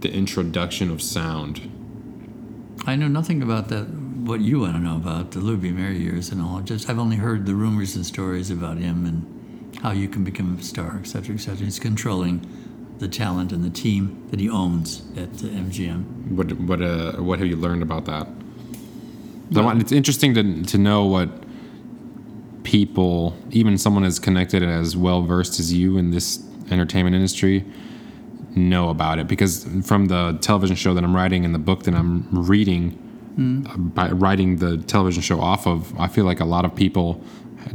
the 0.00 0.12
introduction 0.12 0.90
of 0.90 1.00
sound? 1.00 1.72
I 2.86 2.94
know 2.96 3.08
nothing 3.08 3.42
about 3.42 3.68
that. 3.68 3.84
What 3.86 4.40
you 4.40 4.60
want 4.60 4.74
to 4.74 4.80
know 4.80 4.96
about 4.96 5.30
the 5.30 5.38
Louis 5.38 5.56
B. 5.56 5.70
Mayer 5.70 5.92
years 5.92 6.30
and 6.30 6.42
all? 6.42 6.60
Just 6.60 6.90
I've 6.90 6.98
only 6.98 7.16
heard 7.16 7.46
the 7.46 7.54
rumors 7.54 7.96
and 7.96 8.04
stories 8.04 8.50
about 8.50 8.76
him 8.76 9.06
and 9.06 9.36
how 9.82 9.92
you 9.92 10.08
can 10.08 10.24
become 10.24 10.58
a 10.58 10.62
star, 10.62 10.98
et 11.00 11.06
cetera, 11.06 11.34
et 11.34 11.38
cetera. 11.38 11.64
He's 11.64 11.78
controlling 11.78 12.46
the 12.98 13.08
talent 13.08 13.52
and 13.52 13.62
the 13.62 13.70
team 13.70 14.26
that 14.30 14.40
he 14.40 14.48
owns 14.48 15.02
at 15.16 15.34
the 15.34 15.48
MGM. 15.48 16.32
What 16.32 16.52
what 16.52 16.80
uh, 16.82 17.12
what 17.22 17.38
have 17.38 17.48
you 17.48 17.56
learned 17.56 17.82
about 17.82 18.06
that? 18.06 18.26
It's 19.50 19.92
interesting 19.92 20.34
to 20.34 20.62
to 20.64 20.78
know 20.78 21.04
what 21.04 21.28
people, 22.64 23.36
even 23.52 23.78
someone 23.78 24.02
as 24.02 24.18
connected 24.18 24.62
and 24.62 24.72
as 24.72 24.96
well 24.96 25.22
versed 25.22 25.60
as 25.60 25.72
you 25.72 25.98
in 25.98 26.10
this 26.10 26.44
entertainment 26.70 27.14
industry, 27.14 27.64
know 28.56 28.88
about 28.88 29.18
it. 29.20 29.28
Because 29.28 29.64
from 29.84 30.06
the 30.06 30.36
television 30.40 30.74
show 30.74 30.92
that 30.94 31.04
I'm 31.04 31.14
writing 31.14 31.44
and 31.44 31.54
the 31.54 31.60
book 31.60 31.84
that 31.84 31.94
I'm 31.94 32.26
reading, 32.32 32.98
uh, 33.68 33.76
by 33.76 34.10
writing 34.10 34.56
the 34.56 34.78
television 34.78 35.22
show 35.22 35.40
off 35.40 35.66
of, 35.66 35.96
I 35.98 36.08
feel 36.08 36.24
like 36.24 36.40
a 36.40 36.44
lot 36.44 36.64
of 36.64 36.74
people 36.74 37.22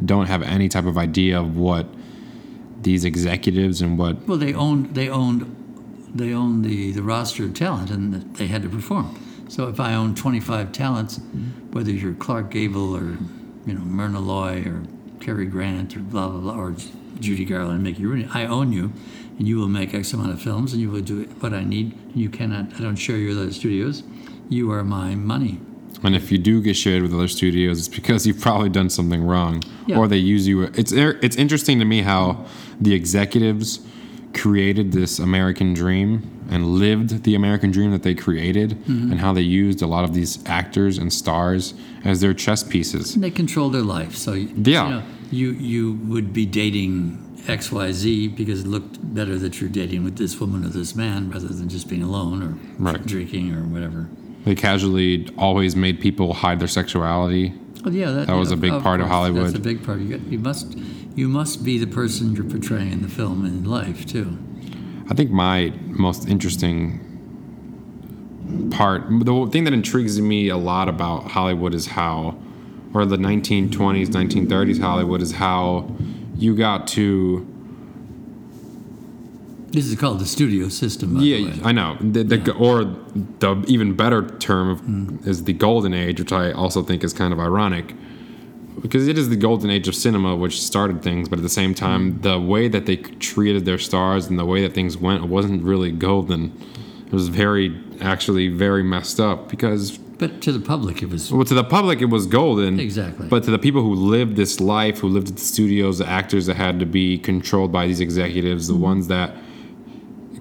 don't 0.06 0.28
have 0.28 0.42
any 0.44 0.70
type 0.70 0.86
of 0.86 0.98
idea 0.98 1.40
of 1.40 1.58
what 1.58 1.88
these 2.82 3.06
executives 3.06 3.82
and 3.82 3.98
what 3.98 4.28
Well, 4.28 4.38
they 4.38 4.54
owned 4.54 4.96
they 4.96 5.10
owned 5.10 5.58
they 6.14 6.34
owned 6.34 6.66
the, 6.66 6.92
the 6.92 7.04
roster 7.04 7.46
of 7.46 7.54
talent 7.54 7.90
and 7.90 8.36
they 8.36 8.48
had 8.48 8.62
to 8.64 8.70
perform. 8.70 9.18
So 9.48 9.68
if 9.68 9.80
I 9.80 9.94
own 9.94 10.16
25 10.16 10.72
talents, 10.72 11.20
whether 11.72 11.92
you're 11.92 12.14
Clark 12.14 12.52
Gable 12.52 12.96
or 12.96 13.18
you 13.66 13.74
know 13.74 13.82
Myrna 13.82 14.20
Loy 14.20 14.64
or 14.66 14.84
Cary 15.20 15.46
Grant 15.46 15.96
or 15.96 16.00
blah 16.00 16.28
blah 16.30 16.40
blah 16.40 16.56
or 16.56 16.76
Judy 17.20 17.46
Garland, 17.46 17.76
and 17.76 17.84
Mickey 17.84 18.06
Rooney, 18.06 18.28
I 18.34 18.46
own 18.46 18.72
you, 18.72 18.92
and 19.38 19.48
you 19.48 19.58
will 19.58 19.68
make 19.68 19.94
X 19.94 20.14
amount 20.14 20.32
of 20.32 20.42
films 20.42 20.74
and 20.74 20.82
you 20.82 20.90
will 20.90 21.02
do 21.02 21.24
what 21.40 21.54
I 21.54 21.64
need. 21.64 21.98
You 22.16 22.30
cannot. 22.30 22.74
I 22.76 22.80
don't 22.82 22.96
share 22.96 23.18
your 23.18 23.32
other 23.32 23.52
studios. 23.52 24.04
You 24.50 24.72
are 24.72 24.84
my 24.84 25.16
money. 25.16 25.60
And 26.04 26.16
if 26.16 26.32
you 26.32 26.38
do 26.38 26.62
get 26.62 26.76
shared 26.76 27.02
with 27.04 27.14
other 27.14 27.28
studios, 27.28 27.78
it's 27.80 27.88
because 27.88 28.26
you've 28.26 28.40
probably 28.42 28.70
done 28.70 28.90
something 28.90 29.24
wrong, 29.24 29.62
Yeah. 29.88 29.98
or 29.98 30.08
they 30.08 30.18
use 30.18 30.48
you. 30.48 30.64
It's 30.64 30.92
it's 30.92 31.36
interesting 31.36 31.80
to 31.80 31.86
me 31.86 32.02
how 32.02 32.46
the 32.80 32.94
executives 32.94 33.80
created 34.34 34.92
this 34.94 35.20
American 35.20 35.74
dream 35.74 36.28
and 36.50 36.66
lived 36.66 37.24
the 37.24 37.36
American 37.36 37.72
dream 37.72 37.92
that 37.92 38.04
they 38.04 38.16
created, 38.16 38.72
mm-hmm. 38.72 39.12
and 39.12 39.20
how 39.20 39.32
they 39.34 39.42
used 39.42 39.82
a 39.82 39.88
lot 39.88 40.04
of 40.04 40.14
these 40.14 40.40
actors 40.46 40.98
and 40.98 41.12
stars 41.14 41.74
as 42.04 42.20
their 42.22 42.34
chess 42.34 42.64
pieces. 42.64 43.16
And 43.16 43.24
they 43.24 43.30
control 43.32 43.70
their 43.70 43.84
life. 43.84 44.16
So 44.16 44.34
Yeah. 44.34 44.48
you, 44.56 44.72
know, 44.90 45.04
you 45.32 45.52
you 45.52 45.94
would 46.08 46.34
be 46.34 46.46
dating 46.46 47.18
X 47.48 47.72
Y 47.72 47.92
Z 47.92 48.28
because 48.30 48.62
it 48.62 48.68
looked 48.68 48.98
better 49.14 49.38
that 49.38 49.60
you're 49.62 49.70
dating 49.70 50.04
with 50.04 50.18
this 50.18 50.40
woman 50.40 50.64
or 50.66 50.70
this 50.70 50.96
man 50.96 51.30
rather 51.30 51.48
than 51.48 51.70
just 51.70 51.88
being 51.90 52.04
alone 52.04 52.42
or 52.44 52.58
Right. 52.80 53.06
drinking 53.06 53.54
or 53.54 53.64
whatever. 53.64 54.08
They 54.46 54.56
casually 54.56 55.28
always 55.38 55.76
made 55.76 56.00
people 56.00 56.34
hide 56.34 56.60
their 56.60 56.68
sexuality. 56.68 57.54
Well, 57.84 57.94
yeah, 57.94 58.12
that, 58.12 58.28
That 58.28 58.36
was 58.36 58.52
a 58.52 58.58
big 58.58 58.82
part 58.82 59.02
of 59.02 59.08
Hollywood. 59.08 59.46
That's 59.46 59.56
a 59.56 59.60
big 59.60 59.84
part. 59.84 60.00
You, 60.00 60.18
got, 60.18 60.28
you 60.28 60.40
must 60.40 60.78
you 61.16 61.28
must 61.28 61.64
be 61.64 61.78
the 61.78 61.88
person 61.88 62.36
you're 62.36 62.46
portraying 62.46 62.92
in 62.92 63.02
the 63.02 63.10
film 63.10 63.46
and 63.46 63.66
in 63.66 63.70
life 63.70 64.06
too. 64.06 64.38
I 65.10 65.14
think 65.14 65.32
my 65.32 65.74
most 65.88 66.28
interesting 66.28 67.08
part, 68.72 69.04
the 69.10 69.50
thing 69.52 69.66
that 69.66 69.74
intrigues 69.74 70.20
me 70.22 70.50
a 70.50 70.58
lot 70.58 70.88
about 70.88 71.32
Hollywood 71.32 71.74
is 71.74 71.88
how, 71.88 72.38
or 72.94 73.06
the 73.06 73.18
1920s, 73.18 74.08
1930s 74.08 74.80
Hollywood 74.80 75.22
is 75.22 75.34
how 75.34 75.94
you 76.36 76.56
got 76.56 76.88
to 76.88 77.46
This 79.72 79.86
is 79.86 79.96
called 79.96 80.20
the 80.20 80.26
studio 80.26 80.68
system. 80.70 81.18
Yeah. 81.20 81.56
I 81.64 81.72
know. 81.72 81.98
The, 82.02 82.24
the, 82.24 82.54
Or 82.54 82.84
the 83.40 83.64
even 83.68 83.96
better 83.96 84.28
term 84.38 84.70
of, 84.70 85.28
is 85.28 85.46
the 85.46 85.54
golden 85.54 85.94
age, 85.94 86.20
which 86.20 86.32
I 86.34 86.52
also 86.52 86.84
think 86.84 87.04
is 87.04 87.14
kind 87.14 87.32
of 87.34 87.40
ironic. 87.40 87.96
Because 88.82 89.08
it 89.08 89.18
is 89.18 89.30
the 89.30 89.36
golden 89.36 89.70
age 89.70 89.88
of 89.88 89.96
cinema, 89.96 90.36
which 90.36 90.62
started 90.62 91.02
things, 91.04 91.30
but 91.30 91.40
at 91.40 91.44
the 91.44 91.50
same 91.50 91.74
time, 91.74 92.20
the 92.22 92.40
way 92.40 92.68
that 92.68 92.86
they 92.86 92.98
treated 92.98 93.66
their 93.66 93.78
stars 93.78 94.28
and 94.28 94.40
the 94.40 94.46
way 94.46 94.62
that 94.62 94.74
things 94.74 94.98
went 94.98 95.26
wasn't 95.28 95.64
really 95.64 95.92
golden. 95.92 96.52
It 97.08 97.14
was 97.14 97.28
very, 97.28 97.78
actually, 98.02 98.48
very 98.48 98.84
messed 98.84 99.20
up. 99.20 99.50
Because, 99.50 99.98
But 99.98 100.42
to 100.42 100.52
the 100.54 100.60
public, 100.66 101.02
it 101.04 101.10
was 101.10 101.32
well, 101.32 101.44
to 101.46 101.54
the 101.54 101.64
public, 101.66 102.02
it 102.02 102.06
was 102.06 102.26
golden. 102.26 102.80
Exactly. 102.80 103.28
But 103.28 103.44
to 103.44 103.52
the 103.52 103.60
people 103.60 103.82
who 103.84 103.94
lived 103.94 104.36
this 104.38 104.60
life, 104.62 105.00
who 105.00 105.10
lived 105.10 105.28
at 105.30 105.36
the 105.36 105.42
studios, 105.42 105.98
the 106.00 106.08
actors 106.08 106.46
that 106.48 106.56
had 106.56 106.80
to 106.80 106.86
be 106.86 107.18
controlled 107.18 107.72
by 107.72 107.88
these 107.88 108.00
executives, 108.00 108.68
Mm-hmm. 108.70 108.80
the 108.80 108.84
ones 108.86 109.08
that 109.10 109.36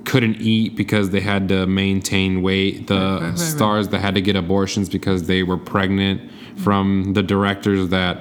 couldn't 0.04 0.36
eat 0.40 0.76
because 0.76 1.10
they 1.10 1.20
had 1.20 1.48
to 1.48 1.66
maintain 1.66 2.42
weight, 2.42 2.86
the 2.86 2.94
right, 2.94 3.20
right, 3.20 3.28
right. 3.30 3.38
stars 3.38 3.88
that 3.88 4.00
had 4.00 4.14
to 4.14 4.20
get 4.20 4.36
abortions 4.36 4.88
because 4.88 5.26
they 5.26 5.42
were 5.42 5.58
pregnant 5.58 6.30
from 6.56 7.12
the 7.14 7.22
directors 7.22 7.88
that 7.88 8.18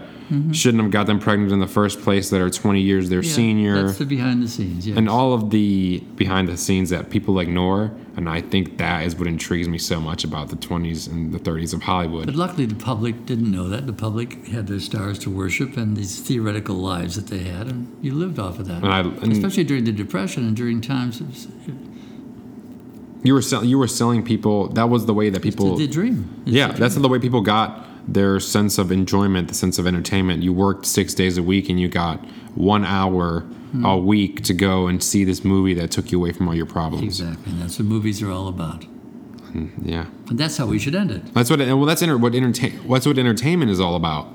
shouldn't 0.51 0.83
have 0.83 0.91
got 0.91 1.07
them 1.07 1.19
pregnant 1.19 1.51
in 1.51 1.59
the 1.59 1.67
first 1.67 2.01
place 2.01 2.29
that 2.29 2.39
are 2.39 2.49
20 2.49 2.81
years 2.81 3.09
their 3.09 3.19
Mm-hmm. 3.21 3.29
Yeah, 3.29 3.33
senior 3.35 3.83
That's 3.83 3.97
the 3.97 4.05
behind 4.05 4.43
the 4.43 4.47
scenes. 4.47 4.85
Yes. 4.87 4.97
and 4.97 5.09
all 5.09 5.33
of 5.33 5.49
the 5.49 5.99
behind 6.15 6.47
the 6.47 6.57
scenes 6.57 6.89
that 6.91 7.09
people 7.09 7.39
ignore 7.39 7.91
and 8.15 8.29
i 8.29 8.39
think 8.41 8.77
that 8.77 9.05
is 9.05 9.15
what 9.15 9.27
intrigues 9.27 9.67
me 9.67 9.77
so 9.77 9.99
much 9.99 10.23
about 10.23 10.49
the 10.49 10.55
20s 10.55 11.09
and 11.11 11.31
the 11.33 11.39
30s 11.39 11.73
of 11.73 11.81
hollywood 11.83 12.25
But 12.27 12.35
luckily, 12.35 12.65
the 12.65 12.75
public 12.75 13.25
didn't 13.25 13.51
know 13.51 13.67
that. 13.69 13.87
The 13.87 13.93
public 14.07 14.47
had 14.47 14.67
their 14.67 14.79
stars 14.79 15.17
to 15.19 15.29
worship 15.29 15.77
and 15.77 15.97
these 15.97 16.19
theoretical 16.19 16.75
lives 16.75 17.15
that 17.15 17.27
they 17.27 17.43
had, 17.43 17.67
and 17.67 17.87
you 18.01 18.13
lived 18.13 18.37
off 18.39 18.59
of 18.59 18.67
that. 18.67 18.83
And 18.83 18.93
I- 18.93 18.99
and- 19.23 19.31
Especially 19.31 19.63
during 19.63 19.85
the 19.85 19.91
Depression 20.03 20.45
and 20.47 20.55
during 20.55 20.79
times 20.81 21.21
of 21.21 21.27
you 23.23 23.33
were 23.33 23.41
sell- 23.41 23.65
you 23.65 23.77
were 23.77 23.87
selling 23.87 24.23
people 24.23 24.69
that 24.69 24.89
was 24.89 25.05
the 25.05 25.13
way 25.13 25.29
that 25.29 25.41
people 25.41 25.75
the 25.75 25.87
dream. 25.87 26.17
It's 26.45 26.53
yeah 26.55 26.67
the 26.71 26.79
that's 26.79 26.93
dream. 26.95 27.01
the 27.03 27.09
way 27.09 27.19
people 27.19 27.41
got 27.41 27.85
their 28.13 28.39
sense 28.39 28.77
of 28.77 28.91
enjoyment 28.91 29.47
the 29.47 29.53
sense 29.53 29.77
of 29.79 29.85
entertainment 29.85 30.41
you 30.43 30.51
worked 30.53 30.85
six 30.85 31.13
days 31.13 31.37
a 31.37 31.43
week 31.43 31.69
and 31.69 31.79
you 31.79 31.87
got 31.87 32.17
one 32.55 32.83
hour 32.85 33.45
Hmm. 33.71 33.85
a 33.85 33.95
week 33.95 34.41
to 34.45 34.53
go 34.55 34.87
and 34.87 35.03
see 35.03 35.23
this 35.23 35.45
movie 35.45 35.75
that 35.75 35.91
took 35.91 36.11
you 36.11 36.17
away 36.17 36.31
from 36.33 36.47
all 36.47 36.55
your 36.55 36.65
problems 36.65 37.03
exactly. 37.03 37.53
That's 37.59 37.77
what 37.77 37.85
movies 37.87 38.19
are 38.23 38.31
all 38.31 38.47
about. 38.47 38.83
yeah 39.83 40.05
And 40.27 40.39
that's 40.39 40.57
how 40.57 40.65
we 40.65 40.79
should 40.79 40.95
end 40.95 41.11
it. 41.11 41.21
That's 41.35 41.51
what 41.51 41.59
well 41.59 41.85
that's 41.85 42.01
enter, 42.01 42.17
what 42.17 42.33
entertain 42.33 42.71
what's 42.87 43.05
what 43.05 43.19
entertainment 43.19 43.69
is 43.69 43.79
all 43.79 43.95
about. 43.95 44.27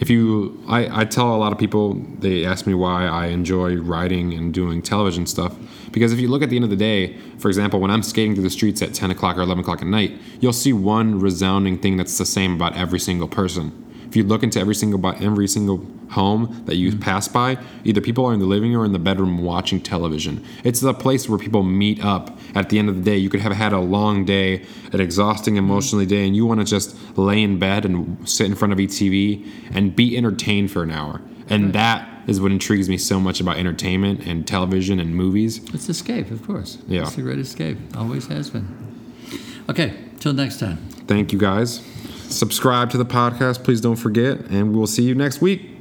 If 0.00 0.08
you 0.10 0.62
I, 0.68 1.00
I 1.00 1.04
tell 1.04 1.34
a 1.34 1.38
lot 1.38 1.52
of 1.52 1.58
people 1.58 1.94
they 2.20 2.44
ask 2.44 2.66
me 2.66 2.74
why 2.74 3.06
I 3.06 3.26
enjoy 3.26 3.76
writing 3.76 4.32
and 4.32 4.54
doing 4.54 4.80
television 4.80 5.26
stuff 5.26 5.56
because 5.92 6.12
if 6.12 6.20
you 6.20 6.28
look 6.28 6.42
at 6.42 6.50
the 6.50 6.56
end 6.56 6.64
of 6.64 6.70
the 6.70 6.76
day, 6.76 7.16
for 7.38 7.48
example, 7.48 7.80
when 7.80 7.90
I'm 7.90 8.02
skating 8.02 8.34
through 8.34 8.44
the 8.44 8.50
streets 8.50 8.82
at 8.82 8.94
10 8.94 9.10
o'clock 9.10 9.36
or 9.36 9.42
11 9.42 9.62
o'clock 9.62 9.80
at 9.80 9.88
night, 9.88 10.18
you'll 10.40 10.52
see 10.52 10.72
one 10.72 11.18
resounding 11.18 11.78
thing 11.78 11.96
that's 11.96 12.18
the 12.18 12.26
same 12.26 12.54
about 12.54 12.76
every 12.76 13.00
single 13.00 13.28
person. 13.28 13.87
If 14.08 14.16
you 14.16 14.24
look 14.24 14.42
into 14.42 14.58
every 14.58 14.74
single 14.74 15.06
every 15.06 15.48
single 15.48 15.86
home 16.10 16.62
that 16.64 16.76
you 16.76 16.90
mm-hmm. 16.90 17.00
pass 17.00 17.28
by, 17.28 17.58
either 17.84 18.00
people 18.00 18.24
are 18.24 18.32
in 18.32 18.40
the 18.40 18.46
living 18.46 18.72
room 18.72 18.82
or 18.82 18.84
in 18.84 18.92
the 18.92 18.98
bedroom 18.98 19.42
watching 19.42 19.80
television. 19.80 20.44
It's 20.64 20.80
the 20.80 20.94
place 20.94 21.28
where 21.28 21.38
people 21.38 21.62
meet 21.62 22.02
up 22.02 22.38
at 22.54 22.70
the 22.70 22.78
end 22.78 22.88
of 22.88 22.96
the 22.96 23.02
day. 23.02 23.16
You 23.16 23.28
could 23.28 23.40
have 23.40 23.52
had 23.52 23.72
a 23.72 23.78
long 23.78 24.24
day, 24.24 24.64
an 24.92 25.00
exhausting 25.00 25.54
mm-hmm. 25.54 25.64
emotionally 25.64 26.06
day, 26.06 26.26
and 26.26 26.34
you 26.34 26.46
want 26.46 26.60
to 26.60 26.66
just 26.66 26.96
lay 27.18 27.42
in 27.42 27.58
bed 27.58 27.84
and 27.84 28.28
sit 28.28 28.46
in 28.46 28.54
front 28.54 28.72
of 28.72 28.78
a 28.78 28.86
TV 28.86 29.46
and 29.72 29.94
be 29.94 30.16
entertained 30.16 30.70
for 30.70 30.82
an 30.82 30.90
hour. 30.90 31.20
And 31.50 31.72
that 31.72 32.08
is 32.26 32.40
what 32.40 32.52
intrigues 32.52 32.88
me 32.88 32.98
so 32.98 33.18
much 33.18 33.40
about 33.40 33.56
entertainment 33.56 34.26
and 34.26 34.46
television 34.46 35.00
and 35.00 35.14
movies. 35.14 35.58
It's 35.72 35.88
escape, 35.88 36.30
of 36.30 36.46
course. 36.46 36.78
Yeah. 36.86 37.02
It's 37.02 37.16
the 37.16 37.22
great 37.22 37.38
escape. 37.38 37.78
Always 37.96 38.26
has 38.26 38.50
been. 38.50 38.68
Okay, 39.68 39.94
till 40.20 40.34
next 40.34 40.60
time. 40.60 40.76
Thank 41.06 41.32
you 41.32 41.38
guys. 41.38 41.82
Subscribe 42.30 42.90
to 42.90 42.98
the 42.98 43.06
podcast, 43.06 43.64
please 43.64 43.80
don't 43.80 43.96
forget, 43.96 44.38
and 44.50 44.74
we'll 44.74 44.86
see 44.86 45.02
you 45.02 45.14
next 45.14 45.40
week. 45.40 45.77